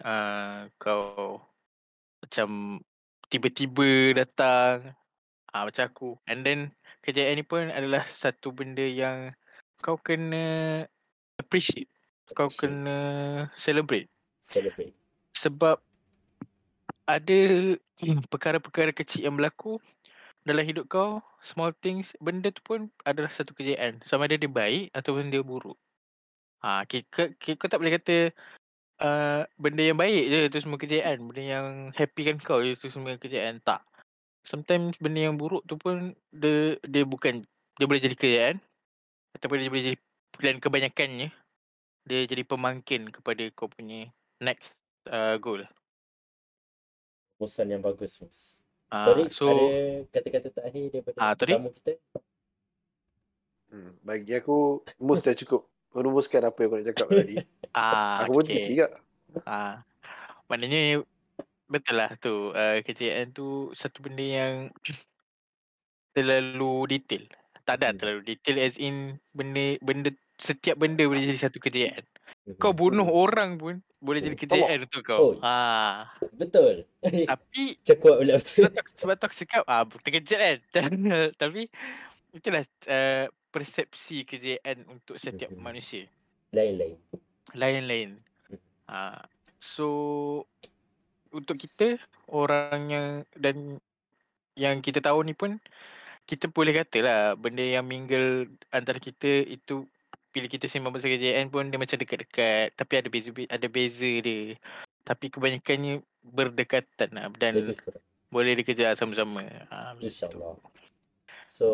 [0.00, 1.44] uh, kau
[2.24, 2.80] macam
[3.28, 4.96] tiba-tiba datang
[5.52, 6.10] Ah macam aku.
[6.24, 6.72] And then
[7.04, 9.36] kejayaan ni pun adalah satu benda yang
[9.84, 10.84] kau kena
[11.36, 11.92] appreciate.
[12.32, 12.72] Kau Appreciate.
[12.72, 12.98] kena
[13.52, 14.08] celebrate.
[14.40, 14.96] celebrate
[15.36, 15.80] Sebab
[17.06, 17.40] ada
[18.32, 19.78] perkara-perkara kecil yang berlaku
[20.46, 23.98] dalam hidup kau, small things, benda tu pun adalah satu kejayaan.
[24.06, 25.74] Sama ada dia baik ataupun dia buruk.
[26.62, 28.30] Ha, kau, kau tak boleh kata
[29.02, 31.18] uh, benda yang baik je tu semua kejayaan.
[31.26, 31.66] Benda yang
[31.98, 33.58] happykan kau je tu semua kejayaan.
[33.66, 33.82] Tak.
[34.46, 37.42] Sometimes benda yang buruk tu pun dia dia bukan
[37.76, 38.56] dia boleh jadi kejayaan
[39.34, 39.98] ataupun dia boleh jadi
[40.36, 41.28] dan kebanyakannya
[42.06, 44.06] dia jadi pemangkin kepada kau punya
[44.38, 44.78] next
[45.10, 45.66] uh, goal.
[47.42, 48.65] Musan yang bagus Mus.
[48.86, 49.66] Ah Torik so ada
[50.14, 51.58] kata-kata terakhir daripada Ah, Torik?
[51.58, 51.98] tamu kita
[53.66, 57.36] Hmm, bagi aku, mus dah cukup merumuskan apa yang aku nak cakap tadi.
[57.74, 58.62] ah Aku pun okay.
[58.62, 58.70] okay.
[58.70, 58.86] juga.
[59.42, 59.82] Ah
[60.46, 61.02] maknanya
[61.66, 64.54] betul lah tu uh, kejayaan tu satu benda yang
[66.14, 67.26] terlalu detail.
[67.66, 67.98] Tak dah Mhm.
[67.98, 72.06] terlalu detail as in benda benda setiap benda boleh jadi satu kejayaan.
[72.62, 74.42] Kau bunuh orang pun boleh jadi Hmm.
[74.44, 75.18] kejayaan untuk kau.
[75.18, 75.32] Oh.
[75.40, 76.04] Ha.
[76.36, 76.84] Betul.
[77.30, 78.68] Tapi Cekuat pula betul.
[78.68, 80.38] sebab tu, sebab tu aku cakap ah terkejut
[80.70, 80.92] kan.
[81.40, 81.66] Tapi
[82.30, 85.62] itulah uh, persepsi kejayaan untuk setiap Mhm.
[85.62, 86.04] manusia.
[86.52, 86.96] Lain-lain.
[87.52, 88.20] Lain-lain.
[88.86, 89.16] Ha.
[89.58, 89.88] So
[91.30, 91.96] untuk kita
[92.28, 93.80] orang yang dan
[94.54, 95.58] yang kita tahu ni pun
[96.24, 99.86] kita boleh katalah benda yang mingle antara kita itu
[100.36, 104.60] bila kita sembang pasal kejayaan pun dia macam dekat-dekat tapi ada beza ada beza dia.
[105.00, 108.04] Tapi kebanyakannya berdekatan lah dan Lebih kurang.
[108.28, 109.48] boleh dikejar sama-sama.
[109.72, 109.96] Ha.
[109.96, 110.60] InsyaAllah.
[111.46, 111.68] So,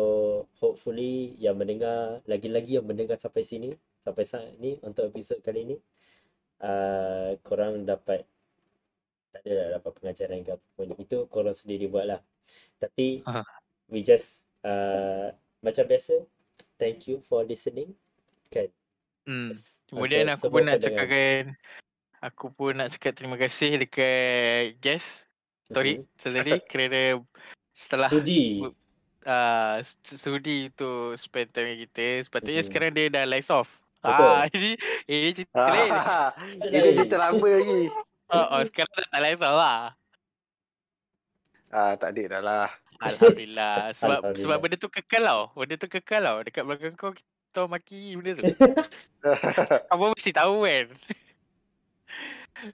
[0.61, 5.77] hopefully yang mendengar, lagi-lagi yang mendengar sampai sini, sampai saat ni untuk episod kali ni,
[6.61, 8.21] uh, korang dapat,
[9.33, 10.87] tak ada lah dapat pengajaran ke apa pun.
[11.01, 12.21] Itu korang sendiri buat lah.
[12.77, 13.41] Tapi, Ha.
[13.89, 15.33] we just, uh,
[15.65, 16.21] macam biasa,
[16.77, 17.97] thank you for listening.
[18.53, 18.69] Kan?
[19.23, 19.49] Hmm.
[19.49, 19.81] Yes.
[19.87, 21.07] Kemudian aku pun nak pendengar.
[21.07, 21.41] cakapkan
[22.19, 25.25] aku pun nak cakap terima kasih dekat guest
[25.67, 26.05] Tori Mhm.
[26.13, 27.01] Sazali kerana
[27.71, 28.61] setelah Sudi.
[29.23, 32.07] uh, sudi untuk spend time dengan kita.
[32.21, 32.67] Sepatutnya Mhm.
[32.67, 33.69] sekarang dia dah lights off.
[33.99, 34.27] Betul.
[34.29, 34.71] Ah, ini
[35.07, 35.91] ini cerita lain.
[36.45, 37.81] Cerita Ini cerita lama lagi.
[38.29, 39.81] Oh, oh, sekarang dah tak lights off lah.
[41.69, 42.67] Ah, tak ada dah lah.
[42.99, 43.77] Alhamdulillah.
[43.93, 44.41] Sebab Alhamdulillah.
[44.41, 45.41] sebab benda tu kekal tau.
[45.53, 46.37] Benda tu kekal tau.
[46.41, 47.11] Dekat belakang kau
[47.53, 48.43] kita maki benda tu.
[49.93, 50.89] Kau mesti tahu kan.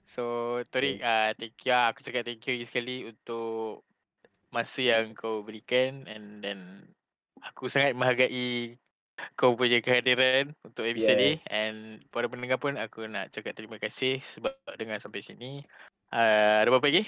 [0.08, 0.24] So,
[0.72, 1.92] Tori, uh, thank you lah.
[1.92, 3.84] Aku cakap thank you lagi sekali untuk
[4.48, 6.88] masa yang kau berikan and then
[7.44, 8.74] aku sangat menghargai
[9.38, 11.46] kau punya kehadiran untuk episod ni Yes.
[11.54, 15.60] and para pendengar pun aku nak cakap terima kasih sebab dengar sampai sini.
[16.10, 17.04] Uh, ada apa lagi?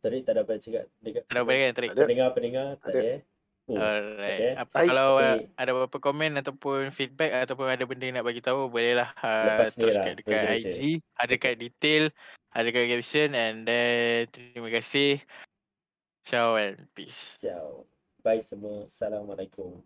[0.00, 1.90] Tadi tak dapat cakap dekat Ada apa lagi kan Tarik?
[1.90, 2.00] Ada.
[2.06, 3.00] pendengar-pendengar tak Ada.
[3.02, 3.35] ada.
[3.66, 3.74] Eh?
[3.74, 4.40] Oh, Alright.
[4.40, 4.52] Okay.
[4.54, 4.88] Apa, Baik.
[4.94, 9.10] kalau uh, Tapi- ada apa-apa komen ataupun feedback ataupun ada benda nak bagi tahu bolehlah
[9.18, 10.70] uh, Lepas ni terus lah, kat dekat baca-baca.
[10.70, 10.80] IG,
[11.18, 12.04] ada kat detail,
[12.54, 15.18] ada kat caption and then terima kasih.
[16.22, 17.38] Ciao and peace.
[17.42, 17.86] Ciao.
[18.22, 18.86] Bye semua.
[18.86, 19.82] Assalamualaikum.